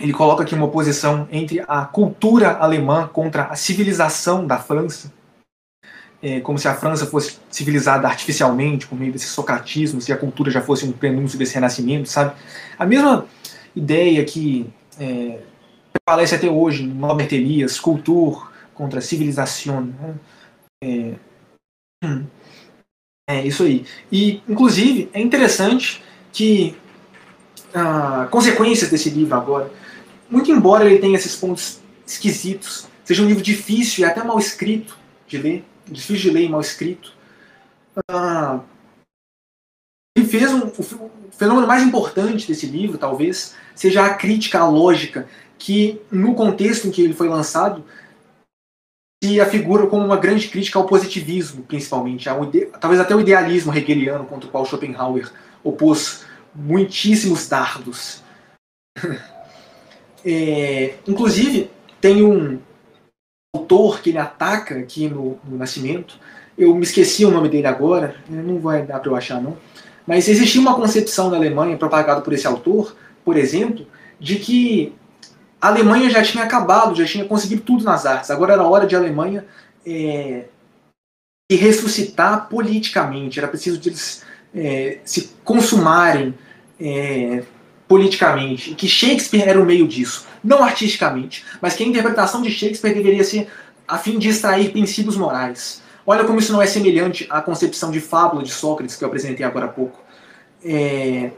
ele 0.01 0.13
coloca 0.13 0.43
aqui 0.43 0.55
uma 0.55 0.67
oposição 0.67 1.29
entre 1.31 1.63
a 1.69 1.85
cultura 1.85 2.53
alemã 2.53 3.09
contra 3.13 3.45
a 3.45 3.55
civilização 3.55 4.47
da 4.47 4.59
França, 4.59 5.13
é, 6.23 6.41
como 6.41 6.59
se 6.59 6.69
a 6.69 6.75
França 6.75 7.07
fosse 7.07 7.39
civilizada 7.51 8.07
artificialmente, 8.07 8.87
por 8.87 8.99
meio 8.99 9.13
desse 9.13 9.27
socratismo, 9.27 10.01
se 10.01 10.13
a 10.13 10.17
cultura 10.17 10.51
já 10.51 10.61
fosse 10.61 10.85
um 10.85 10.93
prenúncio 10.93 11.39
desse 11.39 11.55
renascimento, 11.55 12.09
sabe? 12.09 12.35
A 12.79 12.87
mesma 12.87 13.27
ideia 13.75 14.25
que 14.25 14.71
é, 14.99 15.41
prevalece 15.93 16.35
até 16.35 16.49
hoje 16.49 16.87
no 16.87 16.95
Norbert 16.95 17.33
Elias, 17.33 17.79
cultura 17.79 18.49
contra 18.75 19.01
civilização. 19.01 19.83
Né? 19.83 20.15
É, 20.83 21.15
hum, 22.05 22.25
é 23.37 23.47
isso 23.47 23.63
aí. 23.63 23.85
E, 24.11 24.43
inclusive, 24.49 25.09
é 25.13 25.21
interessante 25.21 26.03
que 26.33 26.77
ah, 27.75 28.29
consequências 28.31 28.91
desse 28.91 29.11
livro 29.11 29.35
agora, 29.35 29.71
muito 30.31 30.51
embora 30.51 30.85
ele 30.85 30.99
tenha 30.99 31.17
esses 31.17 31.37
pontos 31.37 31.81
esquisitos, 32.07 32.87
seja 33.05 33.23
um 33.23 33.27
livro 33.27 33.43
difícil 33.43 34.03
e 34.03 34.05
até 34.05 34.23
mal 34.23 34.39
escrito 34.39 34.97
de 35.27 35.39
ler, 35.39 35.65
difícil 35.87 36.31
de 36.31 36.31
ler 36.31 36.45
e 36.45 36.49
mal 36.49 36.61
escrito, 36.61 37.13
ah, 38.09 38.61
ele 40.17 40.27
fez 40.27 40.53
um, 40.53 40.67
o 40.67 41.11
fenômeno 41.31 41.67
mais 41.67 41.83
importante 41.83 42.47
desse 42.47 42.67
livro, 42.67 42.99
talvez, 42.99 43.55
seja 43.75 44.05
a 44.05 44.15
crítica 44.15 44.61
à 44.61 44.69
lógica, 44.69 45.29
que 45.59 46.01
no 46.11 46.35
contexto 46.35 46.89
em 46.89 46.91
que 46.91 47.03
ele 47.03 47.13
foi 47.13 47.29
lançado, 47.29 47.85
se 49.23 49.41
afigura 49.41 49.87
como 49.87 50.05
uma 50.05 50.17
grande 50.17 50.49
crítica 50.49 50.79
ao 50.79 50.87
positivismo, 50.87 51.63
principalmente, 51.65 52.29
ao 52.29 52.51
talvez 52.81 53.01
até 53.01 53.15
o 53.15 53.21
idealismo 53.21 53.75
hegeliano 53.75 54.25
contra 54.25 54.49
o 54.49 54.51
qual 54.51 54.65
Schopenhauer 54.65 55.31
opôs 55.63 56.25
muitíssimos 56.55 57.47
dardos. 57.47 58.23
é, 60.25 60.95
inclusive, 61.07 61.71
tem 62.01 62.25
um 62.25 62.59
autor 63.55 64.01
que 64.01 64.11
ele 64.11 64.19
ataca 64.19 64.79
aqui 64.79 65.09
no, 65.09 65.39
no, 65.45 65.59
Nascimento, 65.59 66.19
eu 66.57 66.75
me 66.75 66.83
esqueci 66.83 67.25
o 67.25 67.31
nome 67.31 67.49
dele 67.49 67.67
agora, 67.67 68.17
não 68.29 68.59
vai 68.59 68.85
dar 68.85 69.01
para 69.01 69.11
eu 69.11 69.17
achar 69.17 69.41
não, 69.41 69.57
mas 70.07 70.29
existia 70.29 70.61
uma 70.61 70.75
concepção 70.75 71.31
na 71.31 71.37
Alemanha 71.37 71.77
propagada 71.77 72.21
por 72.23 72.33
esse 72.33 72.47
autor, 72.47 72.97
por 73.25 73.37
exemplo, 73.37 73.87
de 74.19 74.37
que 74.37 74.95
a 75.61 75.69
Alemanha 75.69 76.09
já 76.09 76.23
tinha 76.23 76.45
acabado, 76.45 76.95
já 76.95 77.05
tinha 77.05 77.25
conseguido 77.25 77.63
tudo 77.63 77.85
nas 77.85 78.07
artes. 78.07 78.31
Agora 78.31 78.55
era 78.55 78.63
hora 78.65 78.87
de 78.87 78.97
a 78.97 78.99
Alemanha 78.99 79.45
é, 79.87 80.45
se 81.51 81.59
ressuscitar 81.59 82.49
politicamente. 82.49 83.39
Era 83.39 83.49
preciso 83.49 83.79
de 83.79 83.91
eles 83.91 84.25
é, 84.55 84.99
se 85.05 85.33
consumarem 85.45 86.35
é, 86.81 87.43
politicamente. 87.87 88.71
E 88.71 88.75
que 88.75 88.89
Shakespeare 88.89 89.49
era 89.49 89.61
o 89.61 89.67
meio 89.67 89.87
disso. 89.87 90.27
Não 90.43 90.65
artisticamente, 90.65 91.45
mas 91.61 91.75
que 91.75 91.85
a 91.85 91.87
interpretação 91.87 92.41
de 92.41 92.51
Shakespeare 92.51 92.95
deveria 92.95 93.23
ser 93.23 93.49
a 93.87 93.99
fim 93.99 94.19
de 94.19 94.29
extrair 94.29 94.71
princípios 94.71 95.17
morais. 95.17 95.83
Olha 96.07 96.25
como 96.25 96.39
isso 96.39 96.53
não 96.53 96.63
é 96.63 96.67
semelhante 96.67 97.27
à 97.29 97.43
concepção 97.43 97.91
de 97.91 98.01
fábula 98.01 98.43
de 98.43 98.51
Sócrates 98.51 98.97
que 98.97 99.05
eu 99.05 99.09
apresentei 99.09 99.45
agora 99.45 99.67
há 99.67 99.69
pouco. 99.69 100.01
É... 100.65 101.31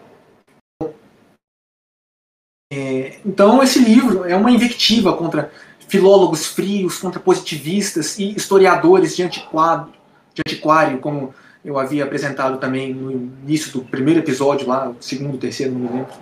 É... 2.72 3.18
Então, 3.26 3.62
esse 3.62 3.78
livro 3.78 4.24
é 4.24 4.34
uma 4.34 4.50
invectiva 4.50 5.14
contra 5.14 5.52
filólogos 5.86 6.46
frios, 6.46 6.96
contra 6.96 7.20
positivistas 7.20 8.18
e 8.18 8.34
historiadores 8.34 9.14
de 9.14 9.22
antiquário, 9.22 9.88
de 10.32 10.40
antiquário 10.46 10.98
como 10.98 11.34
eu 11.62 11.78
havia 11.78 12.02
apresentado 12.02 12.56
também 12.56 12.94
no 12.94 13.12
início 13.12 13.70
do 13.72 13.82
primeiro 13.82 14.20
episódio, 14.20 14.66
lá, 14.66 14.90
segundo, 15.00 15.36
terceiro, 15.36 15.72
não 15.72 15.80
me 15.80 15.88
lembro. 15.88 16.12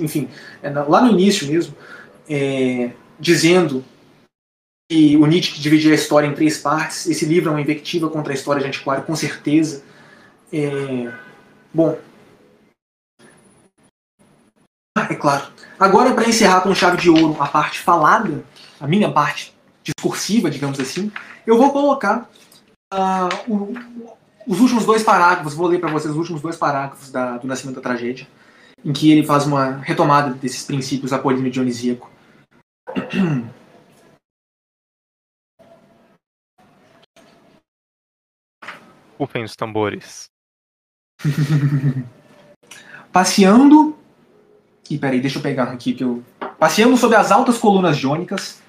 Enfim, 0.00 0.28
é 0.60 0.68
lá 0.68 1.00
no 1.00 1.12
início 1.12 1.46
mesmo, 1.46 1.74
é... 2.28 2.90
dizendo 3.18 3.84
que 4.90 5.16
o 5.16 5.24
Nietzsche 5.26 5.60
dividia 5.60 5.92
a 5.92 5.94
história 5.94 6.26
em 6.26 6.34
três 6.34 6.58
partes. 6.58 7.06
Esse 7.06 7.24
livro 7.24 7.50
é 7.50 7.52
uma 7.52 7.60
invectiva 7.60 8.10
contra 8.10 8.32
a 8.32 8.34
história 8.34 8.60
de 8.60 8.66
antiquário, 8.66 9.04
com 9.04 9.14
certeza. 9.14 9.84
É... 10.52 11.12
Bom. 11.72 11.96
Ah, 14.96 15.08
é 15.10 15.14
claro. 15.16 15.52
Agora, 15.78 16.14
para 16.14 16.28
encerrar 16.28 16.60
com 16.60 16.72
chave 16.72 16.96
de 16.96 17.10
ouro 17.10 17.36
a 17.42 17.48
parte 17.48 17.80
falada, 17.80 18.44
a 18.80 18.86
minha 18.86 19.10
parte 19.10 19.52
discursiva, 19.82 20.48
digamos 20.48 20.78
assim, 20.78 21.10
eu 21.44 21.58
vou 21.58 21.72
colocar 21.72 22.30
uh, 22.92 23.52
o, 23.52 23.74
os 24.46 24.60
últimos 24.60 24.86
dois 24.86 25.02
parágrafos, 25.02 25.54
vou 25.54 25.66
ler 25.66 25.80
para 25.80 25.90
vocês 25.90 26.12
os 26.12 26.18
últimos 26.18 26.40
dois 26.40 26.56
parágrafos 26.56 27.10
da, 27.10 27.38
do 27.38 27.46
Nascimento 27.48 27.76
da 27.76 27.82
Tragédia, 27.82 28.28
em 28.84 28.92
que 28.92 29.10
ele 29.10 29.26
faz 29.26 29.46
uma 29.46 29.78
retomada 29.78 30.32
desses 30.32 30.62
princípios 30.62 31.12
apolíneo 31.12 31.50
dionisíaco. 31.50 32.08
Rufem 39.18 39.42
os 39.42 39.56
tambores. 39.56 40.26
Passeando. 43.12 43.93
Ih, 44.90 44.98
peraí, 44.98 45.20
deixa 45.20 45.38
eu 45.38 45.42
pegar 45.42 45.64
aqui 45.64 45.94
que 45.94 46.04
eu. 46.04 46.22
Passeando 46.58 46.96
sobre 46.96 47.16
as 47.16 47.32
altas 47.32 47.58
colunas 47.58 47.96
jônicas, 47.96 48.62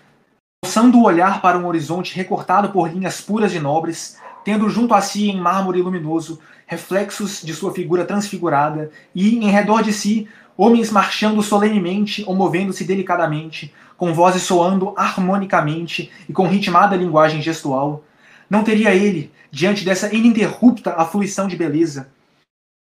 alçando 0.64 0.98
o 0.98 1.04
olhar 1.04 1.42
para 1.42 1.58
um 1.58 1.68
horizonte 1.68 2.16
recortado 2.16 2.70
por 2.70 2.90
linhas 2.90 3.20
puras 3.22 3.54
e 3.54 3.60
nobres, 3.60 4.18
tendo 4.44 4.70
junto 4.70 4.94
a 4.94 5.02
si 5.02 5.30
em 5.30 5.40
mármore 5.40 5.82
luminoso 5.82 6.40
reflexos 6.66 7.42
de 7.44 7.54
sua 7.54 7.74
figura 7.74 8.06
transfigurada, 8.06 8.92
e 9.14 9.36
em 9.38 9.50
redor 9.50 9.84
de 9.84 9.92
si 9.92 10.28
homens 10.58 10.90
marchando 10.90 11.44
solenemente 11.44 12.24
ou 12.26 12.36
movendo-se 12.36 12.84
delicadamente, 12.86 13.74
com 13.98 14.14
vozes 14.14 14.44
soando 14.44 14.94
harmonicamente 14.96 16.12
e 16.28 16.34
com 16.34 16.48
ritmada 16.48 16.96
linguagem 16.96 17.42
gestual, 17.42 18.04
não 18.50 18.64
teria 18.64 18.94
ele, 18.94 19.32
diante 19.52 19.84
dessa 19.84 20.14
ininterrupta 20.14 20.94
afluição 20.94 21.48
de 21.48 21.56
beleza, 21.56 22.10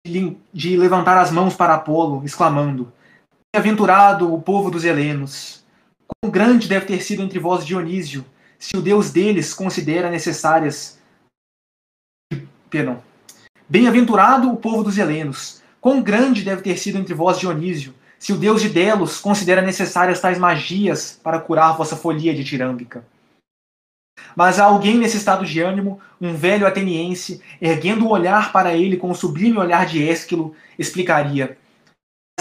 de 0.04 0.76
levantar 0.76 1.18
as 1.18 1.30
mãos 1.30 1.54
para 1.54 1.74
Apolo, 1.74 2.24
exclamando: 2.24 2.92
Bem-aventurado 3.52 4.32
o 4.32 4.40
povo 4.40 4.70
dos 4.70 4.84
helenos! 4.84 5.64
Quão 6.06 6.30
grande 6.30 6.68
deve 6.68 6.86
ter 6.86 7.02
sido 7.02 7.20
entre 7.24 7.40
vós 7.40 7.66
Dionísio, 7.66 8.24
se 8.56 8.76
o 8.76 8.80
Deus 8.80 9.10
deles 9.10 9.52
considera 9.52 10.08
necessárias. 10.08 11.00
Perdão. 12.70 13.02
Bem-aventurado 13.68 14.48
o 14.48 14.56
povo 14.56 14.84
dos 14.84 14.96
helenos! 14.96 15.60
Quão 15.80 16.00
grande 16.00 16.44
deve 16.44 16.62
ter 16.62 16.78
sido 16.78 16.96
entre 16.96 17.12
vós 17.12 17.40
Dionísio, 17.40 17.92
se 18.20 18.32
o 18.32 18.36
Deus 18.36 18.62
de 18.62 18.68
Delos 18.68 19.18
considera 19.18 19.60
necessárias 19.60 20.20
tais 20.20 20.38
magias 20.38 21.18
para 21.20 21.40
curar 21.40 21.76
vossa 21.76 21.96
folia 21.96 22.32
de 22.32 22.44
tirâmbica. 22.44 23.04
Mas 24.36 24.60
há 24.60 24.66
alguém 24.66 24.96
nesse 24.96 25.16
estado 25.16 25.44
de 25.44 25.58
ânimo, 25.58 26.00
um 26.20 26.34
velho 26.34 26.68
ateniense, 26.68 27.42
erguendo 27.60 28.06
o 28.06 28.10
olhar 28.10 28.52
para 28.52 28.74
ele 28.74 28.96
com 28.96 29.10
o 29.10 29.14
sublime 29.14 29.58
olhar 29.58 29.86
de 29.86 30.08
Ésquilo, 30.08 30.54
explicaria: 30.78 31.58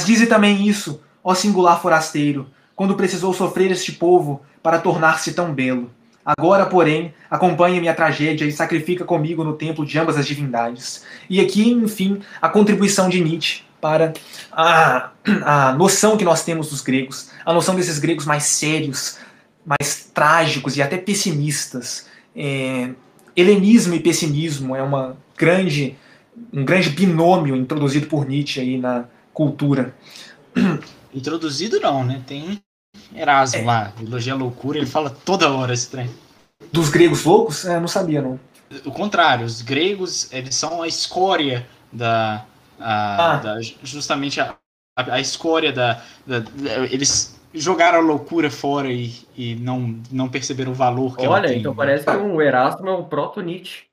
dize 0.06 0.28
também 0.28 0.68
isso, 0.68 1.02
ó 1.24 1.34
singular 1.34 1.82
forasteiro, 1.82 2.48
quando 2.76 2.96
precisou 2.96 3.34
sofrer 3.34 3.72
este 3.72 3.92
povo 3.92 4.42
para 4.64 4.80
tornar-se 4.80 5.34
tão 5.34 5.54
belo. 5.54 5.92
Agora, 6.26 6.66
porém, 6.66 7.14
acompanha 7.30 7.80
minha 7.80 7.94
tragédia 7.94 8.46
e 8.46 8.52
sacrifica 8.52 9.04
comigo 9.04 9.44
no 9.44 9.54
templo 9.54 9.86
de 9.86 9.98
ambas 9.98 10.18
as 10.18 10.28
divindades. 10.28 11.04
E 11.30 11.40
aqui, 11.40 11.72
enfim, 11.72 12.22
a 12.42 12.48
contribuição 12.48 13.10
de 13.10 13.20
Nietzsche 13.24 13.64
para 13.82 14.14
a, 14.52 15.10
a 15.44 15.74
noção 15.74 16.18
que 16.18 16.26
nós 16.26 16.44
temos 16.44 16.70
dos 16.70 16.82
gregos, 16.82 17.32
a 17.46 17.54
noção 17.54 17.76
desses 17.76 17.98
gregos 17.98 18.26
mais 18.26 18.44
sérios, 18.44 19.18
mais 19.66 20.10
trágicos 20.14 20.78
e 20.78 20.82
até 20.82 20.98
pessimistas. 20.98 22.08
É, 22.36 22.92
helenismo 23.36 23.96
e 23.96 24.00
pessimismo 24.00 24.76
é 24.76 24.84
uma 24.84 25.18
grande, 25.38 25.98
um 26.54 26.64
grande 26.64 26.90
binômio 26.90 27.56
introduzido 27.56 28.08
por 28.08 28.28
Nietzsche 28.28 28.60
aí 28.60 28.78
na 28.78 29.06
cultura. 29.34 29.94
Introduzido 31.14 31.80
não, 31.80 32.04
né? 32.04 32.22
Tem 32.26 32.62
Erasmo 33.14 33.62
é. 33.62 33.66
lá, 33.66 33.94
elogia 34.02 34.34
a 34.34 34.36
loucura, 34.36 34.78
ele 34.78 34.86
fala 34.86 35.10
toda 35.10 35.50
hora 35.50 35.74
esse 35.74 35.90
trem. 35.90 36.10
Dos 36.72 36.90
gregos 36.90 37.24
loucos? 37.24 37.66
É, 37.66 37.80
não 37.80 37.88
sabia, 37.88 38.22
não. 38.22 38.40
O 38.86 38.92
contrário, 38.92 39.46
os 39.46 39.62
gregos, 39.62 40.32
eles 40.32 40.56
são 40.56 40.82
a 40.82 40.88
escória 40.88 41.68
da... 41.92 42.46
A, 42.80 43.34
ah. 43.34 43.38
da 43.38 43.60
justamente 43.84 44.40
a, 44.40 44.56
a, 44.96 45.16
a 45.16 45.20
escória 45.20 45.74
da, 45.74 46.02
da, 46.26 46.40
da, 46.40 46.86
Eles 46.86 47.38
jogaram 47.54 47.98
a 47.98 48.02
loucura 48.02 48.50
fora 48.50 48.92
e, 48.92 49.14
e 49.36 49.56
não, 49.56 50.00
não 50.12 50.30
perceberam 50.30 50.72
o 50.72 50.76
valor 50.76 51.18
que 51.18 51.26
Olha, 51.26 51.40
ela 51.40 51.48
tem. 51.48 51.60
então 51.60 51.76
parece 51.76 52.06
que 52.06 52.16
o 52.16 52.42
Erasmo 52.42 52.88
é 52.88 52.94
o 52.94 53.04
proto-Nietzsche. 53.04 53.84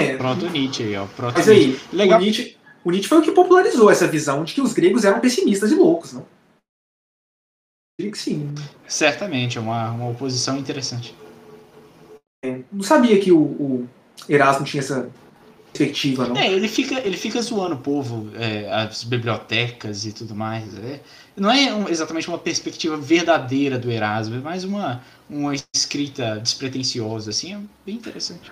É. 0.00 0.16
Proto-Nietzsche 0.16 0.82
aí, 0.82 0.96
ó. 0.96 1.06
Proto 1.06 1.34
Mas 1.38 1.48
aí, 1.48 1.80
Legal. 1.92 2.18
O, 2.18 2.22
Nietzsche, 2.22 2.57
o 2.88 2.90
Nietzsche 2.90 3.06
foi 3.06 3.18
o 3.18 3.22
que 3.22 3.32
popularizou 3.32 3.90
essa 3.90 4.08
visão 4.08 4.44
de 4.44 4.54
que 4.54 4.62
os 4.62 4.72
gregos 4.72 5.04
eram 5.04 5.20
pessimistas 5.20 5.70
e 5.70 5.74
loucos, 5.74 6.14
não? 6.14 6.24
diria 8.00 8.12
que 8.12 8.18
sim. 8.18 8.54
Certamente, 8.86 9.58
é 9.58 9.60
uma, 9.60 9.90
uma 9.90 10.08
oposição 10.08 10.56
interessante. 10.56 11.14
É, 12.42 12.60
não 12.72 12.82
sabia 12.82 13.20
que 13.20 13.30
o, 13.30 13.40
o, 13.40 13.88
Erasmo 14.26 14.64
tinha 14.64 14.80
essa 14.80 15.10
perspectiva, 15.70 16.28
não. 16.28 16.36
É, 16.36 16.50
ele 16.50 16.66
fica, 16.66 16.98
ele 17.00 17.16
fica 17.18 17.42
zoando 17.42 17.74
o 17.74 17.78
povo, 17.78 18.30
é, 18.36 18.72
as 18.72 19.04
bibliotecas 19.04 20.06
e 20.06 20.12
tudo 20.12 20.34
mais. 20.34 20.74
É. 20.78 21.00
Não 21.36 21.50
é 21.50 21.74
um, 21.74 21.88
exatamente 21.90 22.28
uma 22.28 22.38
perspectiva 22.38 22.96
verdadeira 22.96 23.78
do 23.78 23.90
Erasmo, 23.90 24.36
é 24.36 24.40
mais 24.40 24.64
uma, 24.64 25.02
uma 25.28 25.52
escrita 25.74 26.38
despretensiosa, 26.38 27.30
assim, 27.30 27.54
é 27.54 27.60
bem 27.84 27.96
interessante. 27.96 28.50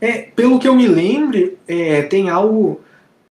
É, 0.00 0.22
pelo 0.22 0.58
que 0.58 0.66
eu 0.66 0.74
me 0.74 0.88
lembre, 0.88 1.58
é, 1.68 2.02
tem 2.02 2.28
algo. 2.28 2.80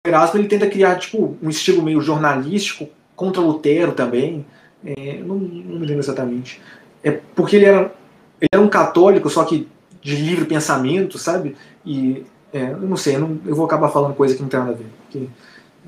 Erasmo 0.05 0.39
ele 0.39 0.47
tenta 0.47 0.67
criar 0.67 0.97
tipo, 0.97 1.37
um 1.41 1.49
estilo 1.49 1.81
meio 1.81 2.01
jornalístico 2.01 2.87
contra 3.15 3.41
Lutero 3.41 3.93
também. 3.93 4.45
É, 4.85 5.17
não, 5.17 5.35
não, 5.35 5.79
me 5.79 5.85
lembro 5.85 5.99
exatamente. 5.99 6.61
É 7.03 7.11
porque 7.11 7.55
ele 7.55 7.65
era, 7.65 7.93
ele 8.39 8.49
era 8.51 8.61
um 8.61 8.67
católico, 8.67 9.29
só 9.29 9.43
que 9.43 9.67
de 10.01 10.15
livre 10.15 10.45
pensamento, 10.45 11.17
sabe? 11.17 11.55
E 11.85 12.23
é, 12.53 12.71
eu 12.71 12.81
não 12.81 12.97
sei, 12.97 13.15
eu, 13.15 13.21
não, 13.21 13.39
eu, 13.45 13.55
vou 13.55 13.65
acabar 13.65 13.89
falando 13.89 14.13
coisa 14.13 14.35
que 14.35 14.41
não 14.41 14.49
tem 14.49 14.59
nada 14.59 14.71
a 14.71 14.75
ver. 14.75 14.87
Porque, 15.01 15.27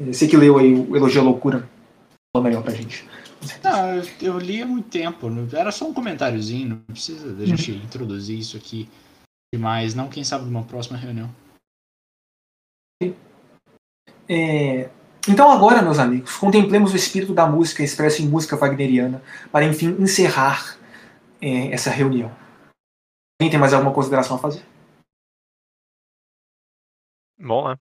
é, 0.01 0.11
você 0.11 0.27
que 0.27 0.37
leu 0.37 0.57
aí 0.57 0.73
o 0.73 0.95
Elogio 0.95 1.21
à 1.21 1.23
Loucura, 1.23 1.67
fala 2.35 2.47
melhor 2.47 2.63
pra 2.63 2.73
gente. 2.73 3.07
Não, 3.63 4.01
eu 4.21 4.39
li 4.39 4.61
há 4.61 4.65
muito 4.65 4.89
tempo. 4.89 5.31
Era 5.53 5.71
só 5.71 5.87
um 5.87 5.93
comentáriozinho, 5.93 6.69
não 6.69 6.77
precisa 6.77 7.31
da 7.31 7.45
gente 7.45 7.71
uhum. 7.71 7.77
introduzir 7.77 8.39
isso 8.39 8.57
aqui 8.57 8.89
demais, 9.53 9.95
não, 9.95 10.09
quem 10.09 10.23
sabe 10.23 10.45
numa 10.45 10.63
próxima 10.63 10.97
reunião. 10.97 11.29
É, 14.29 14.89
então 15.27 15.51
agora, 15.51 15.81
meus 15.81 15.99
amigos, 15.99 16.35
contemplemos 16.37 16.93
o 16.93 16.95
espírito 16.95 17.33
da 17.33 17.45
música 17.45 17.83
expresso 17.83 18.21
em 18.21 18.27
música 18.27 18.55
wagneriana 18.55 19.21
para, 19.51 19.65
enfim, 19.65 19.95
encerrar 19.99 20.77
é, 21.41 21.71
essa 21.71 21.89
reunião. 21.89 22.29
Alguém 23.39 23.51
tem 23.51 23.59
mais 23.59 23.73
alguma 23.73 23.93
consideração 23.93 24.37
a 24.37 24.39
fazer? 24.39 24.65
Bom, 27.39 27.69
né? 27.69 27.77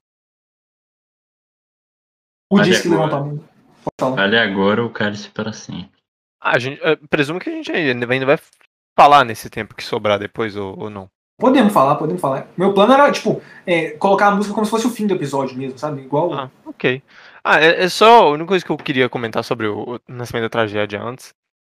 O 2.51 2.61
disse 2.61 2.83
que 2.83 2.89
levantou 2.89 3.19
a 3.19 3.25
mão. 3.25 4.17
Vale 4.17 4.39
agora 4.39 4.85
o 4.85 4.93
cálice 4.93 5.31
para 5.31 5.53
sempre. 5.53 5.97
Ah, 6.41 6.57
a 6.57 6.59
gente, 6.59 6.81
presumo 7.09 7.41
que 7.41 7.49
a 7.49 7.53
gente 7.53 7.73
ainda 7.73 8.27
vai 8.27 8.39
falar 8.99 9.25
nesse 9.25 9.49
tempo 9.49 9.75
que 9.75 9.83
sobrar 9.83 10.19
depois 10.19 10.57
ou, 10.57 10.79
ou 10.79 10.91
não. 10.91 11.11
Podemos 11.38 11.72
falar, 11.72 11.96
podemos 11.96 12.20
falar. 12.20 12.49
Meu 12.57 12.72
plano 12.72 12.94
era, 12.94 13.12
tipo, 13.12 13.42
é, 13.66 13.90
colocar 13.92 14.29
a 14.29 14.35
música 14.35 14.55
como 14.55 14.64
se 14.64 14.70
fosse 14.70 14.87
o 14.87 14.90
fim 14.90 15.07
do 15.07 15.14
episódio 15.14 15.57
mesmo, 15.57 15.79
sabe? 15.79 16.03
Igual. 16.03 16.33
Ah, 16.33 16.51
ok. 16.64 17.03
Ah, 17.44 17.61
é, 17.61 17.85
é, 17.85 17.88
só 17.88 18.22
a 18.25 18.31
única 18.31 18.49
coisa 18.49 18.64
que 18.64 18.72
eu 18.72 18.77
queria 18.77 19.09
comentar 19.09 19.44
sobre 19.44 19.66
o, 19.66 20.01
Nascimento 20.09 20.44
da 20.44 20.49
Tragédia 20.49 21.03
antes. 21.03 21.35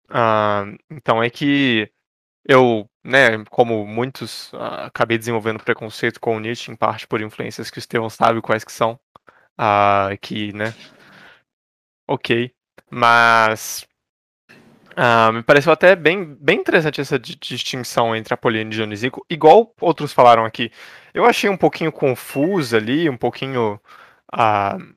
Ah, 0.09 0.63
então 0.89 1.21
é 1.21 1.29
que 1.29 1.91
eu, 2.45 2.89
né, 3.03 3.43
como 3.49 3.85
muitos, 3.85 4.51
ah, 4.53 4.85
acabei 4.85 5.17
desenvolvendo 5.17 5.63
preconceito 5.63 6.19
com 6.21 6.37
o 6.37 6.39
Nietzsche, 6.39 6.71
em 6.71 6.75
parte 6.75 7.07
por 7.07 7.21
influências 7.21 7.69
que 7.69 7.77
o 7.77 7.79
Estevão 7.79 8.09
sabe 8.09 8.41
quais 8.41 8.63
que 8.63 8.71
são. 8.71 8.97
Ah, 9.57 10.09
que, 10.21 10.53
né. 10.53 10.73
Ok. 12.07 12.53
Mas. 12.89 13.88
Uh, 14.99 15.31
me 15.31 15.41
pareceu 15.41 15.71
até 15.71 15.95
bem, 15.95 16.35
bem 16.41 16.59
interessante 16.59 16.99
essa 16.99 17.17
distinção 17.17 18.13
entre 18.13 18.33
Apolíneo 18.33 18.67
e 18.67 18.75
Dionisíaco, 18.75 19.25
igual 19.29 19.73
outros 19.79 20.11
falaram 20.11 20.43
aqui. 20.43 20.69
Eu 21.13 21.23
achei 21.23 21.49
um 21.49 21.55
pouquinho 21.55 21.89
confusa 21.89 22.75
ali, 22.75 23.09
um 23.09 23.15
pouquinho 23.15 23.79
uh, 24.33 24.95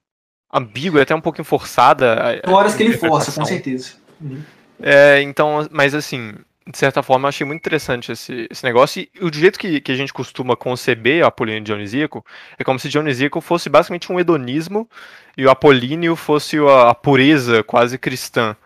ambígua, 0.53 1.03
até 1.03 1.15
um 1.15 1.21
pouquinho 1.21 1.45
forçada. 1.45 2.41
Tem 2.43 2.53
horas 2.53 2.75
que 2.75 2.83
ele 2.83 2.99
força, 2.99 3.31
com 3.31 3.45
certeza. 3.45 3.93
Uhum. 4.21 4.43
É, 4.83 5.23
então, 5.23 5.69
mas 5.71 5.95
assim, 5.95 6.35
de 6.67 6.77
certa 6.77 7.01
forma, 7.01 7.27
eu 7.27 7.29
achei 7.29 7.47
muito 7.47 7.61
interessante 7.61 8.11
esse, 8.11 8.49
esse 8.51 8.65
negócio. 8.65 9.07
E 9.15 9.25
o 9.25 9.33
jeito 9.33 9.57
que, 9.57 9.81
que 9.81 9.93
a 9.93 9.97
gente 9.97 10.13
costuma 10.13 10.57
conceber 10.57 11.23
o 11.23 11.27
Apolíneo 11.29 11.63
Dionisíaco 11.63 12.27
é 12.59 12.65
como 12.65 12.81
se 12.81 12.89
Dionisíaco 12.89 13.41
fosse 13.41 13.69
basicamente 13.69 14.11
um 14.11 14.19
hedonismo 14.19 14.91
e 15.37 15.47
o 15.47 15.51
Apolíneo 15.51 16.17
fosse 16.17 16.59
a, 16.59 16.91
a 16.91 16.95
pureza 16.95 17.63
quase 17.63 17.97
cristã. 17.97 18.57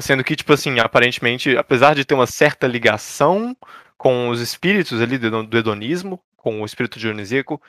Sendo 0.00 0.24
que, 0.24 0.34
tipo 0.34 0.52
assim, 0.52 0.80
aparentemente, 0.80 1.56
apesar 1.56 1.94
de 1.94 2.04
ter 2.04 2.14
uma 2.14 2.26
certa 2.26 2.66
ligação 2.66 3.56
com 3.96 4.28
os 4.28 4.40
espíritos 4.40 5.00
ali 5.00 5.16
do, 5.16 5.44
do 5.44 5.56
hedonismo, 5.56 6.20
com 6.36 6.60
o 6.60 6.64
espírito 6.64 6.98
dionisíaco, 6.98 7.60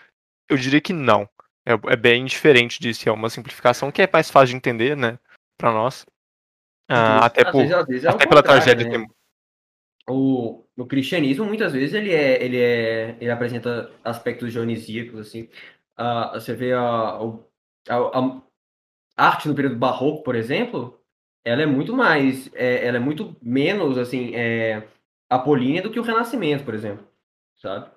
eu 0.50 0.58
diria 0.58 0.82
que 0.82 0.94
não. 0.94 1.30
É, 1.66 1.74
é, 1.92 1.96
bem 1.96 2.24
diferente 2.26 2.80
disso, 2.80 3.10
é 3.10 3.12
uma 3.12 3.30
simplificação 3.30 3.92
que 3.92 4.02
é 4.02 4.10
mais 4.12 4.32
fácil 4.32 4.52
de 4.52 4.56
entender, 4.56 4.96
né, 4.96 5.20
para 5.58 5.72
nós. 5.72 6.06
Ah, 6.88 7.26
até 7.26 7.44
por, 7.52 7.62
é 7.62 8.08
até 8.08 8.26
pela 8.26 8.42
tragédia. 8.42 8.88
Né? 8.88 9.06
O, 10.10 10.64
o 10.78 10.86
cristianismo, 10.86 11.44
muitas 11.44 11.74
vezes, 11.74 11.94
ele, 11.94 12.14
é, 12.14 12.42
ele, 12.42 12.58
é, 12.58 13.18
ele 13.20 13.30
apresenta 13.30 13.92
aspectos 14.04 14.54
dionisíacos, 14.54 15.20
assim. 15.20 15.50
Uh, 16.00 16.34
você 16.36 16.54
vê 16.54 16.72
a, 16.72 16.80
a, 16.80 17.96
a, 17.98 18.42
arte 19.18 19.50
no 19.50 19.56
período 19.56 19.76
barroco, 19.76 20.24
por 20.24 20.36
exemplo, 20.36 20.97
ela 21.48 21.62
é 21.62 21.66
muito 21.66 21.96
mais, 21.96 22.50
é, 22.54 22.86
ela 22.86 22.98
é 22.98 23.00
muito 23.00 23.36
menos, 23.42 23.98
assim, 23.98 24.36
é, 24.36 24.84
apolínea 25.30 25.82
do 25.82 25.90
que 25.90 26.00
o 26.00 26.04
Renascimento, 26.04 26.66
por 26.66 26.74
exemplo, 26.74 27.08
sabe? 27.56 27.90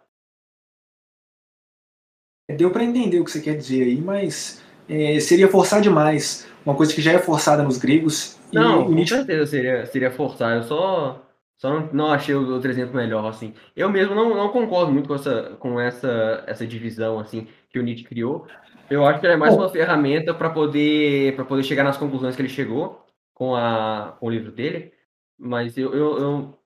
Deu 2.56 2.70
para 2.70 2.84
entender 2.84 3.18
o 3.18 3.24
que 3.24 3.30
você 3.30 3.40
quer 3.40 3.56
dizer 3.56 3.82
aí, 3.82 4.00
mas 4.00 4.62
é, 4.88 5.18
seria 5.18 5.48
forçar 5.48 5.80
demais 5.80 6.48
uma 6.64 6.76
coisa 6.76 6.94
que 6.94 7.02
já 7.02 7.12
é 7.12 7.18
forçada 7.18 7.62
nos 7.62 7.78
gregos. 7.78 8.38
Não, 8.52 8.84
com 8.84 8.92
Nietzsche... 8.92 9.16
certeza 9.16 9.46
seria, 9.46 9.86
seria 9.86 10.10
forçar. 10.10 10.56
Eu 10.56 10.62
só, 10.64 11.24
só 11.56 11.70
não, 11.70 11.88
não 11.92 12.12
achei 12.12 12.34
o 12.34 12.52
outro 12.52 12.70
exemplo 12.70 12.96
melhor, 12.96 13.24
assim. 13.26 13.54
Eu 13.74 13.88
mesmo 13.88 14.14
não, 14.14 14.34
não 14.34 14.48
concordo 14.50 14.92
muito 14.92 15.08
com 15.08 15.14
essa, 15.14 15.56
com 15.58 15.80
essa, 15.80 16.44
essa 16.46 16.66
divisão, 16.66 17.18
assim, 17.18 17.48
que 17.68 17.78
o 17.78 17.82
Nietzsche 17.82 18.04
criou. 18.04 18.46
Eu 18.88 19.06
acho 19.06 19.20
que 19.20 19.26
ela 19.26 19.34
é 19.34 19.38
mais 19.38 19.54
Bom, 19.54 19.62
uma 19.62 19.68
ferramenta 19.68 20.34
para 20.34 20.50
poder, 20.50 21.36
poder 21.46 21.62
chegar 21.62 21.84
nas 21.84 21.96
conclusões 21.96 22.34
que 22.34 22.42
ele 22.42 22.48
chegou 22.48 23.04
com, 23.40 23.56
a, 23.56 24.16
com 24.20 24.26
o 24.26 24.30
livro 24.30 24.52
dele, 24.52 24.92
mas 25.38 25.78
eu, 25.78 25.94
eu, 25.94 26.18
eu 26.18 26.58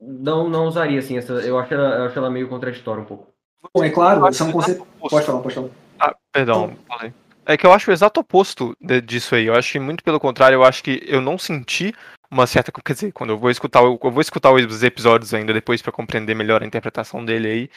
não, 0.00 0.48
não 0.48 0.66
usaria 0.66 1.00
assim, 1.00 1.18
essa, 1.18 1.32
eu, 1.32 1.58
acho 1.58 1.74
ela, 1.74 1.96
eu 1.96 2.04
acho 2.04 2.16
ela 2.16 2.30
meio 2.30 2.48
contraditória 2.48 3.02
um 3.02 3.06
pouco. 3.06 3.34
Bom, 3.74 3.82
é 3.82 3.90
claro, 3.90 4.32
são 4.32 4.52
conceitos. 4.52 4.86
Pode 5.00 5.26
falar, 5.26 5.42
pode 5.42 5.54
falar. 5.56 5.68
Ah, 5.98 6.14
perdão, 6.30 6.76
falei. 6.86 7.12
É 7.44 7.56
que 7.56 7.66
eu 7.66 7.72
acho 7.72 7.90
o 7.90 7.92
exato 7.92 8.20
oposto 8.20 8.76
de, 8.80 9.00
disso 9.00 9.34
aí. 9.34 9.46
Eu 9.46 9.56
acho 9.56 9.72
que 9.72 9.80
muito 9.80 10.04
pelo 10.04 10.20
contrário, 10.20 10.54
eu 10.54 10.62
acho 10.62 10.80
que 10.84 11.02
eu 11.08 11.20
não 11.20 11.36
senti 11.36 11.92
uma 12.30 12.46
certa. 12.46 12.70
Quer 12.70 12.92
dizer, 12.92 13.10
quando 13.10 13.30
eu 13.30 13.38
vou 13.38 13.50
escutar, 13.50 13.82
eu, 13.82 13.98
eu 14.00 14.10
vou 14.12 14.20
escutar 14.20 14.52
os 14.52 14.84
episódios 14.84 15.34
ainda 15.34 15.52
depois 15.52 15.82
para 15.82 15.90
compreender 15.90 16.36
melhor 16.36 16.62
a 16.62 16.66
interpretação 16.66 17.24
dele 17.24 17.48
aí. 17.48 17.70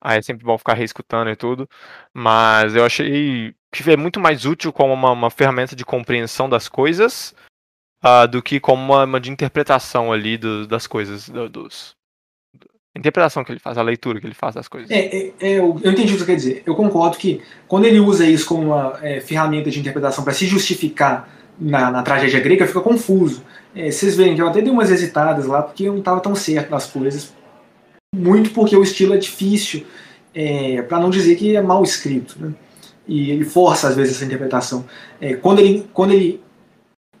Aí 0.00 0.18
é 0.18 0.22
sempre 0.22 0.44
bom 0.44 0.58
ficar 0.58 0.74
reescutando 0.74 1.30
e 1.30 1.36
tudo. 1.36 1.68
Mas 2.12 2.74
eu 2.74 2.84
achei 2.84 3.54
que 3.70 3.88
é 3.88 3.96
muito 3.96 4.18
mais 4.18 4.44
útil 4.44 4.72
como 4.72 4.92
uma, 4.92 5.12
uma 5.12 5.30
ferramenta 5.30 5.76
de 5.76 5.84
compreensão 5.84 6.48
das 6.48 6.68
coisas 6.68 7.36
uh, 8.04 8.28
do 8.28 8.42
que 8.42 8.60
como 8.60 8.82
uma, 8.82 9.04
uma, 9.04 9.20
de 9.20 9.30
interpretação 9.30 10.12
ali 10.12 10.36
do, 10.36 10.66
das 10.66 10.86
coisas, 10.86 11.28
do, 11.28 11.48
dos, 11.48 11.96
a 12.94 12.98
interpretação 12.98 13.44
que 13.44 13.52
ele 13.52 13.60
faz, 13.60 13.78
a 13.78 13.82
leitura 13.82 14.20
que 14.20 14.26
ele 14.26 14.34
faz 14.34 14.54
das 14.54 14.66
coisas. 14.66 14.90
É, 14.90 14.98
é, 14.98 15.32
é, 15.40 15.52
eu, 15.58 15.78
eu 15.82 15.92
entendi 15.92 16.12
o 16.12 16.16
que 16.16 16.20
você 16.20 16.26
quer 16.26 16.34
dizer. 16.34 16.62
Eu 16.66 16.74
concordo 16.74 17.16
que 17.16 17.40
quando 17.68 17.84
ele 17.84 18.00
usa 18.00 18.26
isso 18.26 18.46
como 18.46 18.68
uma 18.68 18.98
é, 19.00 19.20
ferramenta 19.20 19.70
de 19.70 19.78
interpretação 19.78 20.24
para 20.24 20.32
se 20.32 20.46
justificar 20.46 21.28
na, 21.58 21.90
na, 21.90 22.02
tragédia 22.02 22.40
grega, 22.40 22.66
fica 22.66 22.80
confuso. 22.80 23.44
É, 23.74 23.90
vocês 23.90 24.16
veem 24.16 24.34
que 24.34 24.42
eu 24.42 24.48
até 24.48 24.60
dei 24.60 24.72
umas 24.72 24.90
hesitadas 24.90 25.46
lá, 25.46 25.62
porque 25.62 25.84
eu 25.84 25.92
não 25.92 26.00
estava 26.00 26.20
tão 26.20 26.34
certo 26.34 26.70
das 26.70 26.86
coisas. 26.86 27.32
Muito 28.14 28.50
porque 28.50 28.76
o 28.76 28.82
estilo 28.82 29.14
é 29.14 29.18
difícil, 29.18 29.86
é, 30.34 30.82
para 30.82 30.98
não 30.98 31.10
dizer 31.10 31.36
que 31.36 31.54
é 31.54 31.62
mal 31.62 31.84
escrito. 31.84 32.36
Né? 32.40 32.52
E 33.06 33.30
ele 33.30 33.44
força, 33.44 33.88
às 33.88 33.96
vezes, 33.96 34.16
essa 34.16 34.24
interpretação. 34.24 34.84
Quando, 35.40 35.60
ele, 35.60 35.88
quando 35.94 36.12
ele 36.12 36.42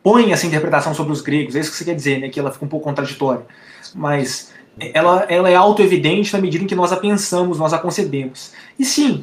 põe 0.08 0.32
essa 0.32 0.46
interpretação 0.46 0.94
sobre 0.94 1.12
os 1.12 1.20
gregos, 1.20 1.54
é 1.54 1.60
isso 1.60 1.70
que 1.70 1.76
você 1.76 1.84
quer 1.84 1.94
dizer, 1.94 2.18
né, 2.18 2.30
que 2.30 2.40
ela 2.40 2.50
fica 2.50 2.64
um 2.64 2.68
pouco 2.68 2.84
contraditória. 2.84 3.44
Mas 3.94 4.54
ela, 4.80 5.26
ela 5.28 5.50
é 5.50 5.54
auto-evidente 5.54 6.32
na 6.32 6.40
medida 6.40 6.64
em 6.64 6.66
que 6.66 6.74
nós 6.74 6.90
a 6.94 6.96
pensamos, 6.96 7.58
nós 7.58 7.74
a 7.74 7.78
concebemos. 7.78 8.54
E 8.78 8.86
sim, 8.86 9.22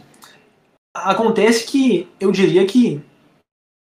acontece 0.94 1.66
que 1.66 2.08
eu 2.20 2.32
diria 2.32 2.64
que 2.68 3.02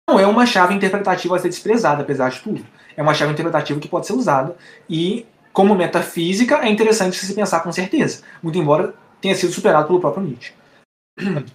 não 0.08 0.18
é 0.18 0.26
uma 0.26 0.46
chave 0.46 0.72
interpretativa 0.72 1.36
a 1.36 1.38
ser 1.38 1.50
desprezada, 1.50 2.00
apesar 2.00 2.30
de 2.30 2.40
tudo. 2.40 2.64
É 2.96 3.02
uma 3.02 3.12
chave 3.12 3.32
interpretativa 3.32 3.78
que 3.78 3.88
pode 3.88 4.06
ser 4.06 4.14
usada 4.14 4.56
e, 4.88 5.26
como 5.52 5.74
metafísica, 5.74 6.64
é 6.66 6.70
interessante 6.70 7.18
se 7.18 7.34
pensar 7.34 7.60
com 7.60 7.72
certeza, 7.72 8.22
muito 8.42 8.56
embora 8.56 8.94
tenha 9.20 9.34
sido 9.34 9.52
superado 9.52 9.86
pelo 9.86 10.00
próprio 10.00 10.24
Nietzsche. 10.24 10.54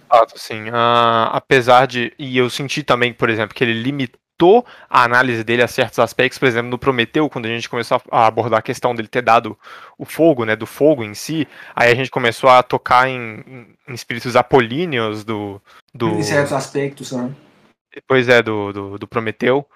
Fato, 0.08 0.38
sim. 0.38 0.68
Uh, 0.68 1.32
apesar 1.32 1.86
de. 1.88 2.12
E 2.16 2.38
eu 2.38 2.48
senti 2.48 2.84
também, 2.84 3.12
por 3.12 3.28
exemplo, 3.28 3.54
que 3.54 3.64
ele 3.64 3.74
limitou 3.74 4.21
limitou 4.42 4.66
a 4.90 5.04
análise 5.04 5.44
dele 5.44 5.62
a 5.62 5.68
certos 5.68 5.98
aspectos, 5.98 6.38
por 6.38 6.46
exemplo, 6.46 6.70
no 6.70 6.78
Prometeu, 6.78 7.30
quando 7.30 7.46
a 7.46 7.48
gente 7.48 7.68
começou 7.68 8.00
a 8.10 8.26
abordar 8.26 8.58
a 8.58 8.62
questão 8.62 8.94
dele 8.94 9.08
ter 9.08 9.22
dado 9.22 9.56
o 9.96 10.04
fogo, 10.04 10.44
né, 10.44 10.56
do 10.56 10.66
fogo 10.66 11.04
em 11.04 11.14
si, 11.14 11.46
aí 11.74 11.90
a 11.90 11.94
gente 11.94 12.10
começou 12.10 12.50
a 12.50 12.62
tocar 12.62 13.08
em, 13.08 13.76
em 13.88 13.94
espíritos 13.94 14.34
apolíneos 14.36 15.24
do... 15.24 15.60
do... 15.94 16.08
Em 16.08 16.22
certos 16.22 16.52
aspectos, 16.52 17.12
né? 17.12 17.32
Pois 18.08 18.28
é, 18.28 18.42
do, 18.42 18.72
do, 18.72 18.98
do 18.98 19.06
Prometeu. 19.06 19.66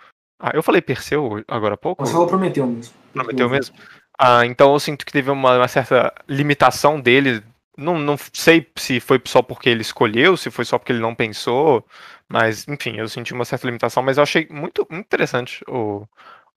Ah, 0.40 0.50
eu 0.54 0.62
falei 0.62 0.82
Perseu 0.82 1.42
agora 1.48 1.74
há 1.74 1.78
pouco? 1.78 2.04
Você 2.04 2.12
falou 2.12 2.26
Prometeu 2.26 2.66
mesmo. 2.66 2.94
Prometeu 3.12 3.48
mesmo? 3.48 3.74
Ah, 4.18 4.44
então 4.44 4.72
eu 4.72 4.80
sinto 4.80 5.04
que 5.04 5.12
teve 5.12 5.30
uma, 5.30 5.58
uma 5.58 5.68
certa 5.68 6.12
limitação 6.26 7.00
dele 7.00 7.42
não, 7.76 7.98
não 7.98 8.16
sei 8.32 8.66
se 8.76 9.00
foi 9.00 9.20
só 9.26 9.42
porque 9.42 9.68
ele 9.68 9.82
escolheu, 9.82 10.36
se 10.36 10.50
foi 10.50 10.64
só 10.64 10.78
porque 10.78 10.92
ele 10.92 11.00
não 11.00 11.14
pensou, 11.14 11.84
mas, 12.28 12.66
enfim, 12.68 12.96
eu 12.96 13.08
senti 13.08 13.32
uma 13.32 13.44
certa 13.44 13.66
limitação, 13.66 14.02
mas 14.02 14.16
eu 14.16 14.22
achei 14.22 14.46
muito, 14.50 14.86
muito 14.90 15.06
interessante 15.06 15.64
o, 15.68 16.06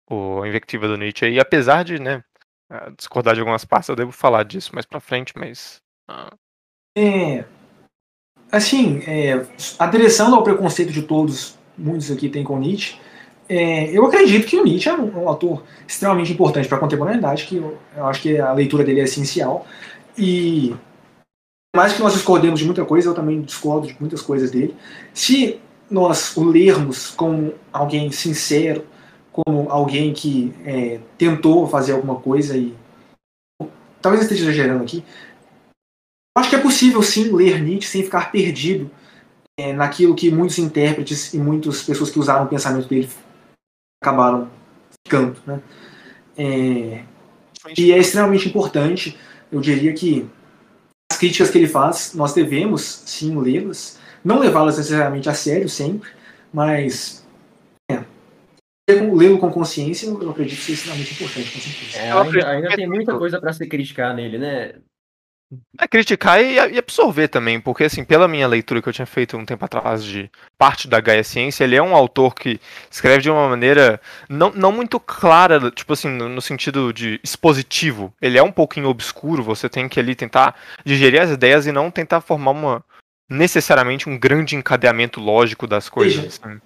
o 0.10 0.46
Invectiva 0.46 0.88
do 0.88 0.98
Nietzsche. 0.98 1.30
E 1.30 1.40
apesar 1.40 1.84
de, 1.84 2.00
né, 2.00 2.24
eh, 2.72 2.92
discordar 2.98 3.34
de 3.34 3.42
algumas 3.42 3.66
partes, 3.66 3.90
eu 3.90 3.96
devo 3.96 4.12
falar 4.12 4.44
disso 4.44 4.74
mais 4.74 4.86
pra 4.86 5.00
frente, 5.00 5.34
mas. 5.38 5.82
Ah. 6.08 6.32
É. 6.98 7.46
Assim, 8.52 9.04
é, 9.06 9.46
ao 10.32 10.44
preconceito 10.44 10.92
de 10.92 11.02
todos, 11.04 11.58
muitos 11.78 12.10
aqui 12.10 12.30
têm 12.30 12.46
com 12.46 12.58
Nietzsche, 12.58 12.98
é, 13.50 13.90
eu 13.92 14.06
acredito 14.06 14.46
que 14.46 14.58
o 14.58 14.64
Nietzsche 14.64 14.90
é 14.90 14.94
um, 14.94 15.24
um 15.24 15.30
autor 15.30 15.64
extremamente 15.88 16.34
importante 16.34 16.68
para 16.68 16.78
a 16.78 16.80
contemporaneidade, 16.80 17.46
que 17.46 17.58
eu, 17.58 17.78
eu, 17.96 18.06
acho 18.06 18.22
que 18.22 18.38
a 18.38 18.52
leitura 18.52 18.84
dele 18.84 19.00
é 19.00 19.04
essencial. 19.04 19.66
E 20.18 20.76
mais 21.78 21.94
que 21.94 22.02
nós 22.02 22.14
discordemos 22.14 22.60
de 22.60 22.66
muita 22.66 22.84
coisa, 22.84 23.10
eu 23.10 23.14
também 23.14 23.40
discordo 23.40 23.86
de 23.86 23.96
muitas 24.00 24.20
coisas 24.20 24.50
dele. 24.50 24.76
Se 25.14 25.60
nós 25.92 26.36
o 26.36 26.44
lermos 26.44 27.12
como 27.12 27.54
alguém 27.72 28.12
sincero, 28.12 28.84
como 29.32 29.70
alguém 29.70 30.12
que 30.12 30.52
é, 30.66 31.00
tentou 31.20 31.68
fazer 31.68 31.92
alguma 31.92 32.16
coisa 32.16 32.58
e. 32.58 32.74
Talvez 34.02 34.24
eu 34.24 34.26
esteja 34.26 34.46
exagerando 34.46 34.84
aqui. 34.84 35.04
Acho 36.36 36.50
que 36.50 36.56
é 36.56 36.60
possível 36.60 37.04
sim 37.04 37.32
ler 37.32 37.62
Nietzsche 37.62 37.88
sem 37.88 38.02
ficar 38.02 38.32
perdido 38.32 38.90
é, 39.60 39.72
naquilo 39.72 40.16
que 40.16 40.32
muitos 40.32 40.58
intérpretes 40.58 41.32
e 41.36 41.38
muitas 41.38 41.84
pessoas 41.84 42.10
que 42.10 42.18
usaram 42.18 42.46
o 42.46 42.50
pensamento 42.50 42.88
dele 42.88 43.08
acabaram 44.02 44.50
ficando. 45.06 45.40
Né? 45.46 45.62
É, 46.36 47.04
e 47.78 47.92
é 47.92 48.00
extremamente 48.00 48.50
importante, 48.50 49.16
eu 49.52 49.62
diria 49.62 49.94
que 49.94 50.28
as 51.18 51.20
críticas 51.20 51.50
que 51.50 51.58
ele 51.58 51.68
faz, 51.68 52.14
nós 52.14 52.34
devemos 52.34 53.02
sim 53.06 53.40
lê-las, 53.42 54.00
não 54.24 54.38
levá-las 54.38 54.78
necessariamente 54.78 55.28
a 55.28 55.34
sério 55.34 55.68
sempre, 55.68 56.12
mas 56.54 57.26
é, 57.90 58.04
lê-lo 58.88 59.40
com 59.40 59.52
consciência, 59.52 60.06
eu 60.08 60.30
acredito 60.30 60.58
que 60.58 60.64
seja 60.64 60.74
extremamente 60.74 61.14
importante, 61.14 61.52
com 61.52 61.60
certeza. 61.60 61.98
É, 61.98 62.12
ainda, 62.12 62.48
ainda 62.48 62.76
tem 62.76 62.88
muita 62.88 63.18
coisa 63.18 63.42
para 63.42 63.52
se 63.52 63.66
criticar 63.66 64.16
nele, 64.16 64.38
né? 64.38 64.76
É 65.80 65.88
criticar 65.88 66.42
e, 66.42 66.56
e, 66.56 66.78
absorver 66.78 67.30
também, 67.30 67.60
porque 67.60 67.86
assim, 67.86 68.04
pela 68.04 68.28
minha 68.28 68.48
leitura 68.48 68.82
que 68.82 68.90
eu 68.90 68.94
tinha 68.94 69.06
feito 69.06 69.38
um 69.38 69.46
tempo 69.46 69.64
atrás 69.64 70.04
de 70.04 70.30
parte 70.58 70.90
da 70.90 71.00
Gaia 71.00 71.24
Ciência, 71.24 71.64
ele 71.64 71.76
é 71.76 71.82
um 71.82 71.96
autor 71.96 72.36
que 72.36 72.60
escreve 72.92 73.22
de 73.22 73.30
uma 73.30 73.48
maneira 73.48 74.02
não, 74.28 74.52
não 74.52 74.74
muito 74.74 75.00
clara, 75.00 75.72
tipo 75.72 75.94
assim, 75.94 76.10
no, 76.10 76.28
no 76.28 76.42
sentido 76.42 76.92
de 76.92 77.18
expositivo. 77.24 78.14
Ele 78.22 78.38
é 78.38 78.44
um 78.44 78.52
pouquinho 78.52 78.90
obscuro, 78.90 79.42
você 79.42 79.70
tem 79.70 79.88
que 79.88 80.00
ali 80.00 80.16
tentar 80.16 80.54
digerir 80.84 81.22
as 81.22 81.30
ideias 81.30 81.66
e 81.66 81.72
não 81.72 81.90
tentar 81.90 82.20
formar 82.20 82.52
uma 82.52 82.84
necessariamente 83.30 84.10
um 84.10 84.18
grande 84.18 84.56
encadeamento 84.56 85.22
lógico 85.22 85.66
das 85.66 85.88
coisas. 85.88 86.40
Assim. 86.44 86.60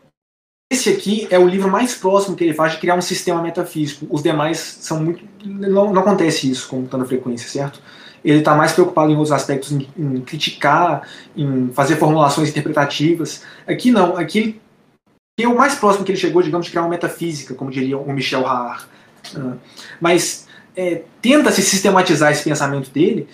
esse 0.72 0.90
aqui 0.90 1.28
é 1.30 1.38
o 1.38 1.48
livro 1.48 1.70
mais 1.70 1.96
próximo 1.96 2.36
que 2.36 2.44
ele 2.44 2.54
faz 2.54 2.74
de 2.74 2.80
criar 2.80 2.96
um 2.96 3.02
sistema 3.02 3.44
metafísico. 3.44 4.08
Os 4.10 4.24
demais 4.24 4.58
são 4.58 5.04
muito. 5.04 5.24
Não, 5.46 5.94
não 5.94 6.02
acontece 6.02 6.50
isso 6.50 6.68
com 6.68 6.86
tanta 6.86 7.06
frequência, 7.06 7.48
certo? 7.48 7.80
Ele 8.24 8.40
está 8.40 8.56
mais 8.56 8.72
preocupado 8.72 9.12
em 9.12 9.16
outros 9.16 9.32
aspectos, 9.32 9.72
em, 9.72 9.88
em, 9.98 10.22
criticar, 10.22 11.08
em 11.36 11.70
fazer 11.74 11.96
formulações 11.96 12.50
interpretativas. 12.50 13.44
Aqui 13.68 13.92
não, 13.92 14.16
aqui 14.16 14.60
é 15.40 15.48
o 15.48 15.58
mais 15.58 15.76
próximo 15.76 16.06
que 16.06 16.12
ele 16.12 16.20
chegou, 16.20 16.42
digamos, 16.42 16.66
de 16.66 16.72
criar 16.72 16.84
uma 16.84 16.90
metafísica, 16.90 17.56
como 17.56 17.72
diria 17.72 17.98
o 17.98 18.14
Michel 18.14 18.46
Haar. 18.46 18.88
Uh, 19.36 19.58
mas 20.00 20.48
é, 20.76 21.04
tenta 21.22 21.52
se 21.52 21.62
sistematizar 21.62 22.32
esse 22.32 22.44
pensamento 22.44 22.90
dele, 22.92 23.28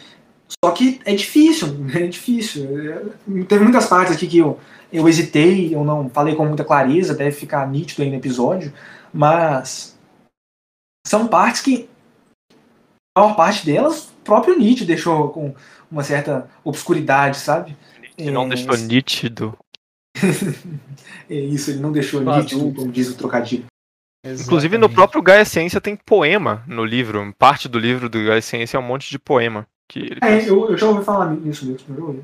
só 0.64 0.72
que 0.72 1.00
é 1.06 1.14
difícil, 1.14 1.68
é 1.94 2.08
difícil. 2.08 2.66
É, 2.80 3.44
teve 3.44 3.64
muitas 3.64 3.88
partes 3.88 4.16
aqui 4.16 4.28
que 4.28 4.38
eu, 4.38 4.60
eu 4.92 5.08
hesitei, 5.08 5.74
eu 5.74 5.84
não 5.84 6.10
falei 6.10 6.36
com 6.36 6.46
muita 6.46 6.64
clareza, 6.64 7.14
deve 7.14 7.32
ficar 7.32 7.68
nítido 7.68 8.04
aí 8.04 8.10
no 8.10 8.16
episódio, 8.16 8.74
mas 9.14 9.98
são 11.06 11.28
partes 11.28 11.62
que 11.62 11.90
a 13.18 13.22
maior 13.22 13.36
parte 13.36 13.66
delas 13.66 14.14
próprio 14.28 14.60
Nietzsche 14.60 14.86
deixou 14.86 15.30
com 15.30 15.56
uma 15.90 16.04
certa 16.04 16.50
obscuridade, 16.64 17.38
sabe? 17.38 17.76
Ele 18.18 18.32
não 18.32 18.46
é, 18.46 18.50
deixou 18.50 18.76
nítido. 18.78 19.58
é 21.30 21.34
isso, 21.34 21.72
ele 21.72 21.80
não 21.80 21.92
deixou 21.92 22.22
nítido, 22.22 22.74
como 22.74 22.92
diz 22.92 23.10
o 23.10 23.18
trocadilho. 23.18 23.66
Exatamente. 24.24 24.46
Inclusive 24.46 24.78
no 24.78 24.90
próprio 24.90 25.22
Gaia 25.22 25.46
Ciência 25.46 25.80
tem 25.80 25.96
poema 25.96 26.64
no 26.68 26.84
livro. 26.84 27.34
Parte 27.38 27.70
do 27.70 27.80
livro 27.80 28.10
do 28.10 28.24
Gaia 28.24 28.42
Ciência 28.42 28.76
é 28.76 28.80
um 28.80 28.84
monte 28.84 29.10
de 29.10 29.18
poema. 29.18 29.66
Que 29.90 30.00
ele 30.00 30.20
é, 30.22 30.50
eu, 30.50 30.70
eu, 30.70 30.78
já 30.78 30.88
ouvi 30.88 31.06
falar 31.06 31.32
nisso 31.32 31.66
mesmo, 31.66 31.96
já. 31.96 32.22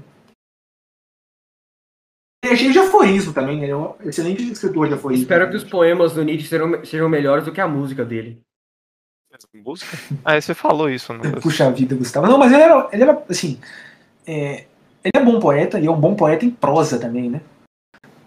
Ele 2.43 2.53
é 2.53 2.57
cheio 2.57 2.73
de 2.73 2.79
aforismo 2.79 3.31
também, 3.31 3.63
ele 3.63 3.71
é 3.71 3.77
um 3.77 3.95
excelente 4.01 4.43
escritor 4.51 4.89
de 4.89 4.95
aforismo. 4.95 5.23
Espero 5.23 5.49
que 5.49 5.55
os 5.55 5.63
poemas 5.63 6.13
do 6.13 6.23
Nietzsche 6.23 6.47
sejam, 6.47 6.83
sejam 6.83 7.07
melhores 7.07 7.45
do 7.45 7.53
que 7.53 7.61
a 7.61 7.67
música 7.67 8.03
dele. 8.03 8.41
Ah, 10.23 10.39
você 10.39 10.53
falou 10.53 10.89
isso. 10.89 11.13
Não... 11.13 11.21
Puxa 11.41 11.71
vida, 11.71 11.95
Gustavo. 11.95 12.27
Não, 12.27 12.37
mas 12.37 12.51
ele 12.51 12.61
era, 12.61 12.89
ele 12.91 13.03
era 13.03 13.23
assim. 13.29 13.59
É, 14.25 14.65
ele 15.03 15.11
é 15.15 15.19
um 15.19 15.25
bom 15.25 15.39
poeta 15.39 15.79
e 15.79 15.85
é 15.85 15.91
um 15.91 15.99
bom 15.99 16.15
poeta 16.15 16.45
em 16.45 16.51
prosa 16.51 16.99
também, 16.99 17.29
né? 17.29 17.41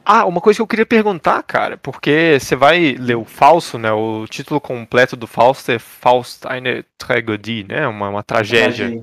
Ah, 0.09 0.25
uma 0.25 0.41
coisa 0.41 0.59
que 0.59 0.63
eu 0.63 0.67
queria 0.69 0.87
perguntar, 0.87 1.43
cara, 1.43 1.77
porque 1.77 2.39
você 2.39 2.55
vai 2.55 2.93
ler 2.93 3.17
o 3.17 3.25
Falso, 3.25 3.77
né? 3.77 3.91
O 3.91 4.25
título 4.29 4.61
completo 4.61 5.17
do 5.17 5.27
Fausto 5.27 5.73
é 5.73 5.81
Faust 5.81 6.47
eine 6.47 6.85
Tragödie, 6.97 7.67
né? 7.69 7.89
Uma, 7.89 8.09
uma 8.09 8.23
tragédia. 8.23 9.03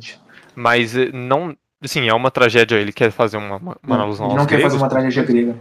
Mas 0.55 0.95
eh, 0.95 1.09
não. 1.13 1.57
Assim, 1.83 2.07
é 2.07 2.13
uma 2.13 2.31
tragédia, 2.31 2.77
ele 2.77 2.93
quer 2.93 3.11
fazer 3.11 3.35
uma, 3.35 3.57
uma 3.57 3.77
não, 3.85 4.01
alusão 4.01 4.27
Ele 4.27 4.35
não 4.35 4.45
quer 4.45 4.61
fazer 4.61 4.77
uma 4.77 4.87
tragédia 4.87 5.23
grega. 5.23 5.55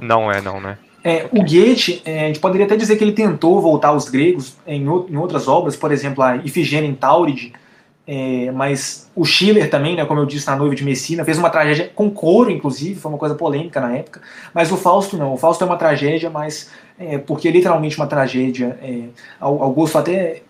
Não 0.00 0.32
é, 0.32 0.40
não, 0.40 0.60
né? 0.60 0.76
É, 1.06 1.26
o 1.30 1.42
Goethe, 1.42 2.00
é, 2.06 2.24
a 2.24 2.26
gente 2.28 2.40
poderia 2.40 2.64
até 2.64 2.76
dizer 2.76 2.96
que 2.96 3.04
ele 3.04 3.12
tentou 3.12 3.60
voltar 3.60 3.88
aos 3.88 4.08
gregos 4.08 4.56
em, 4.66 4.82
em 4.84 5.16
outras 5.16 5.46
obras, 5.46 5.76
por 5.76 5.92
exemplo, 5.92 6.24
a 6.24 6.36
Ifigênia 6.36 6.88
em 6.88 6.94
Tauride, 6.94 7.52
é, 8.06 8.50
mas 8.50 9.10
o 9.14 9.24
Schiller 9.24 9.70
também, 9.70 9.96
né, 9.96 10.04
como 10.04 10.20
eu 10.20 10.26
disse 10.26 10.46
na 10.46 10.56
Noiva 10.56 10.74
de 10.74 10.84
Messina, 10.84 11.24
fez 11.24 11.38
uma 11.38 11.50
tragédia 11.50 11.90
com 11.94 12.10
coro, 12.10 12.50
inclusive, 12.50 12.98
foi 12.98 13.10
uma 13.10 13.18
coisa 13.18 13.34
polêmica 13.34 13.80
na 13.80 13.96
época. 13.96 14.20
Mas 14.52 14.70
o 14.72 14.76
Fausto 14.76 15.16
não. 15.16 15.34
O 15.34 15.36
Fausto 15.36 15.62
é 15.62 15.66
uma 15.66 15.76
tragédia, 15.76 16.28
mas 16.28 16.70
é, 16.98 17.18
porque 17.18 17.48
é 17.48 17.50
literalmente 17.50 17.96
uma 17.96 18.06
tragédia, 18.06 18.78
é, 18.82 19.08
ao, 19.40 19.62
ao, 19.62 19.72
gosto 19.72 19.96
até, 19.96 20.42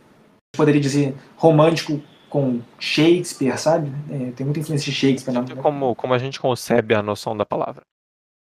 poderia 0.57 0.81
dizer, 0.81 1.15
romântico 1.37 2.01
com 2.29 2.61
Shakespeare, 2.79 3.57
sabe? 3.57 3.93
É, 4.11 4.33
tem 4.33 4.45
muita 4.45 4.59
influência 4.59 4.91
de 4.91 4.97
Shakespeare. 4.99 5.33
Na, 5.33 5.45
como, 5.63 5.95
como 5.95 6.13
a 6.13 6.19
gente 6.19 6.41
concebe 6.41 6.95
a 6.95 7.03
noção 7.03 7.37
da 7.37 7.47
palavra. 7.47 7.83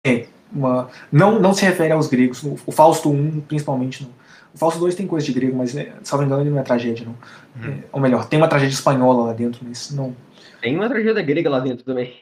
É, 0.05 0.27
uma, 0.51 0.89
não, 1.11 1.39
não 1.39 1.53
se 1.53 1.65
refere 1.65 1.93
aos 1.93 2.07
gregos. 2.07 2.43
O 2.43 2.71
Fausto 2.71 3.13
I, 3.13 3.41
principalmente, 3.47 4.03
não. 4.03 4.21
O 4.53 4.57
Falso 4.57 4.79
2 4.79 4.95
tem 4.95 5.07
coisa 5.07 5.25
de 5.25 5.33
grego, 5.33 5.57
mas, 5.57 5.73
né, 5.73 5.93
salvo 6.03 6.25
engano, 6.25 6.41
ele 6.41 6.49
não 6.49 6.59
é 6.59 6.63
tragédia, 6.63 7.05
não. 7.05 7.15
Uhum. 7.63 7.73
É, 7.73 7.83
ou 7.91 8.01
melhor, 8.01 8.27
tem 8.27 8.37
uma 8.37 8.47
tragédia 8.47 8.73
espanhola 8.73 9.27
lá 9.27 9.33
dentro, 9.33 9.61
mas 9.65 9.91
não. 9.91 10.15
Tem 10.61 10.75
uma 10.75 10.89
tragédia 10.89 11.23
grega 11.23 11.49
lá 11.49 11.59
dentro 11.59 11.85
também. 11.85 12.19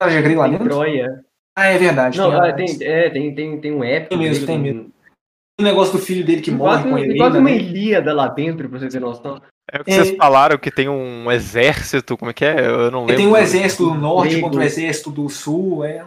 Tragédia 0.00 0.22
grega 0.22 0.40
lá 0.40 0.48
tem 0.48 0.58
dentro? 0.58 0.74
Troia. 0.74 1.24
Ah, 1.56 1.66
é 1.66 1.78
verdade. 1.78 2.18
Não, 2.18 2.30
tem, 2.30 2.40
ah, 2.40 2.52
tem, 2.52 2.78
é, 2.82 3.10
tem, 3.10 3.34
tem, 3.34 3.60
tem 3.60 3.72
um 3.72 3.82
épico. 3.82 4.10
Tem 4.10 4.18
mesmo, 4.18 4.46
tem 4.46 4.58
mesmo. 4.58 4.90
O 5.60 5.62
negócio 5.62 5.98
do 5.98 6.04
filho 6.04 6.24
dele 6.24 6.40
que 6.40 6.52
morre 6.52 6.82
quase, 6.82 6.88
com 6.88 6.98
ele. 6.98 7.18
Quase 7.18 7.38
uma 7.38 7.50
né? 7.50 7.56
Ilíada 7.56 8.12
lá 8.12 8.28
dentro, 8.28 8.68
pra 8.68 8.78
você 8.78 8.88
ter 8.88 9.00
noção. 9.00 9.40
É 9.70 9.80
o 9.80 9.84
que 9.84 9.90
é, 9.90 9.94
vocês 9.94 10.16
falaram, 10.16 10.56
que 10.56 10.70
tem 10.70 10.88
um 10.88 11.30
exército, 11.30 12.16
como 12.16 12.30
é 12.30 12.34
que 12.34 12.44
é? 12.44 12.64
Eu 12.64 12.90
não 12.90 13.00
lembro. 13.00 13.16
Tem 13.16 13.26
um 13.26 13.36
exército 13.36 13.86
do 13.86 13.94
norte 13.94 14.30
grego. 14.30 14.46
contra 14.46 14.60
o 14.60 14.62
exército 14.62 15.10
do 15.10 15.28
sul. 15.28 15.84
É 15.84 16.04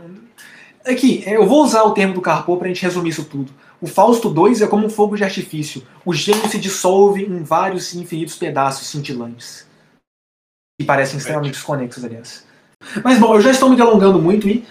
Aqui, 0.85 1.23
é, 1.25 1.35
eu 1.37 1.45
vou 1.45 1.63
usar 1.63 1.83
o 1.83 1.93
termo 1.93 2.13
do 2.13 2.21
Carpo 2.21 2.57
pra 2.57 2.67
gente 2.67 2.81
resumir 2.81 3.09
isso 3.09 3.25
tudo. 3.25 3.51
O 3.79 3.87
Fausto 3.87 4.29
2 4.29 4.61
é 4.61 4.67
como 4.67 4.85
um 4.85 4.89
fogo 4.89 5.15
de 5.15 5.23
artifício. 5.23 5.83
O 6.05 6.13
gênio 6.13 6.47
se 6.47 6.59
dissolve 6.59 7.25
em 7.25 7.43
vários 7.43 7.95
infinitos 7.95 8.35
pedaços 8.35 8.87
cintilantes. 8.87 9.67
Que 10.79 10.85
parecem 10.85 11.17
extremamente 11.17 11.53
desconexos, 11.53 12.03
aliás. 12.03 12.45
Mas 13.03 13.19
bom, 13.19 13.35
eu 13.35 13.41
já 13.41 13.51
estou 13.51 13.69
me 13.69 13.75
delongando 13.75 14.19
muito 14.19 14.47
e, 14.47 14.65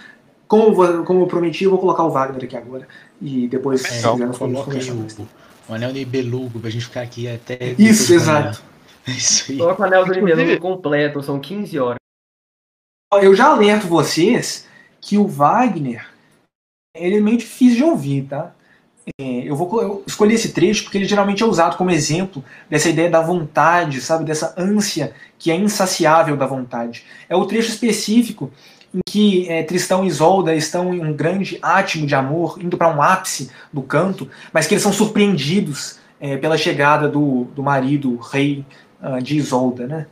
como, 0.47 1.03
como 1.05 1.21
eu 1.21 1.27
prometi, 1.27 1.63
eu 1.63 1.71
vou 1.71 1.79
colocar 1.79 2.03
o 2.03 2.09
Wagner 2.09 2.43
aqui 2.43 2.57
agora. 2.57 2.87
E 3.21 3.47
depois, 3.47 3.83
é, 3.83 3.87
se 3.87 3.95
quiser, 3.95 4.27
nós 4.27 4.37
vamos 4.37 4.61
conversar 4.61 4.93
o, 4.93 5.27
o 5.69 5.73
anel 5.73 5.93
de 5.93 6.05
Belugo 6.05 6.59
pra 6.59 6.69
gente 6.69 6.85
ficar 6.85 7.01
aqui 7.01 7.27
até. 7.27 7.75
Isso, 7.77 8.13
exato. 8.13 8.61
Isso 9.07 9.51
aí. 9.51 9.57
Coloca 9.57 9.81
o 9.81 9.85
anel 9.85 10.05
de 10.05 10.21
Belugo 10.21 10.59
completo, 10.59 11.23
são 11.23 11.39
15 11.39 11.79
horas. 11.79 11.97
Eu 13.21 13.35
já 13.35 13.47
alerto 13.47 13.87
vocês 13.87 14.67
que 15.01 15.17
o 15.17 15.27
Wagner 15.27 16.07
ele 16.95 17.17
é 17.17 17.21
meio 17.21 17.37
difícil 17.37 17.77
de 17.77 17.83
ouvir, 17.83 18.23
tá? 18.23 18.53
É, 19.19 19.23
eu 19.23 19.55
vou 19.55 19.81
eu 19.81 20.03
escolher 20.05 20.35
esse 20.35 20.53
trecho 20.53 20.83
porque 20.83 20.97
ele 20.97 21.05
geralmente 21.05 21.41
é 21.41 21.45
usado 21.45 21.75
como 21.75 21.89
exemplo 21.89 22.43
dessa 22.69 22.89
ideia 22.89 23.09
da 23.09 23.21
vontade, 23.21 23.99
sabe, 23.99 24.23
dessa 24.23 24.53
ânsia 24.57 25.13
que 25.39 25.49
é 25.49 25.55
insaciável 25.55 26.37
da 26.37 26.45
vontade. 26.45 27.03
É 27.27 27.35
o 27.35 27.45
trecho 27.45 27.69
específico 27.69 28.51
em 28.93 28.99
que 29.05 29.49
é, 29.49 29.63
Tristão 29.63 30.03
e 30.03 30.07
Isolda 30.07 30.53
estão 30.53 30.93
em 30.93 31.03
um 31.03 31.13
grande 31.13 31.57
átimo 31.61 32.05
de 32.05 32.13
amor, 32.13 32.59
indo 32.61 32.77
para 32.77 32.93
um 32.93 33.01
ápice 33.01 33.49
do 33.71 33.81
canto, 33.81 34.29
mas 34.53 34.67
que 34.67 34.73
eles 34.73 34.83
são 34.83 34.93
surpreendidos 34.93 35.99
é, 36.19 36.37
pela 36.37 36.57
chegada 36.57 37.07
do, 37.07 37.45
do 37.55 37.63
marido, 37.63 38.17
rei 38.17 38.65
uh, 39.01 39.21
de 39.21 39.37
Isolda, 39.37 39.87
né? 39.87 40.07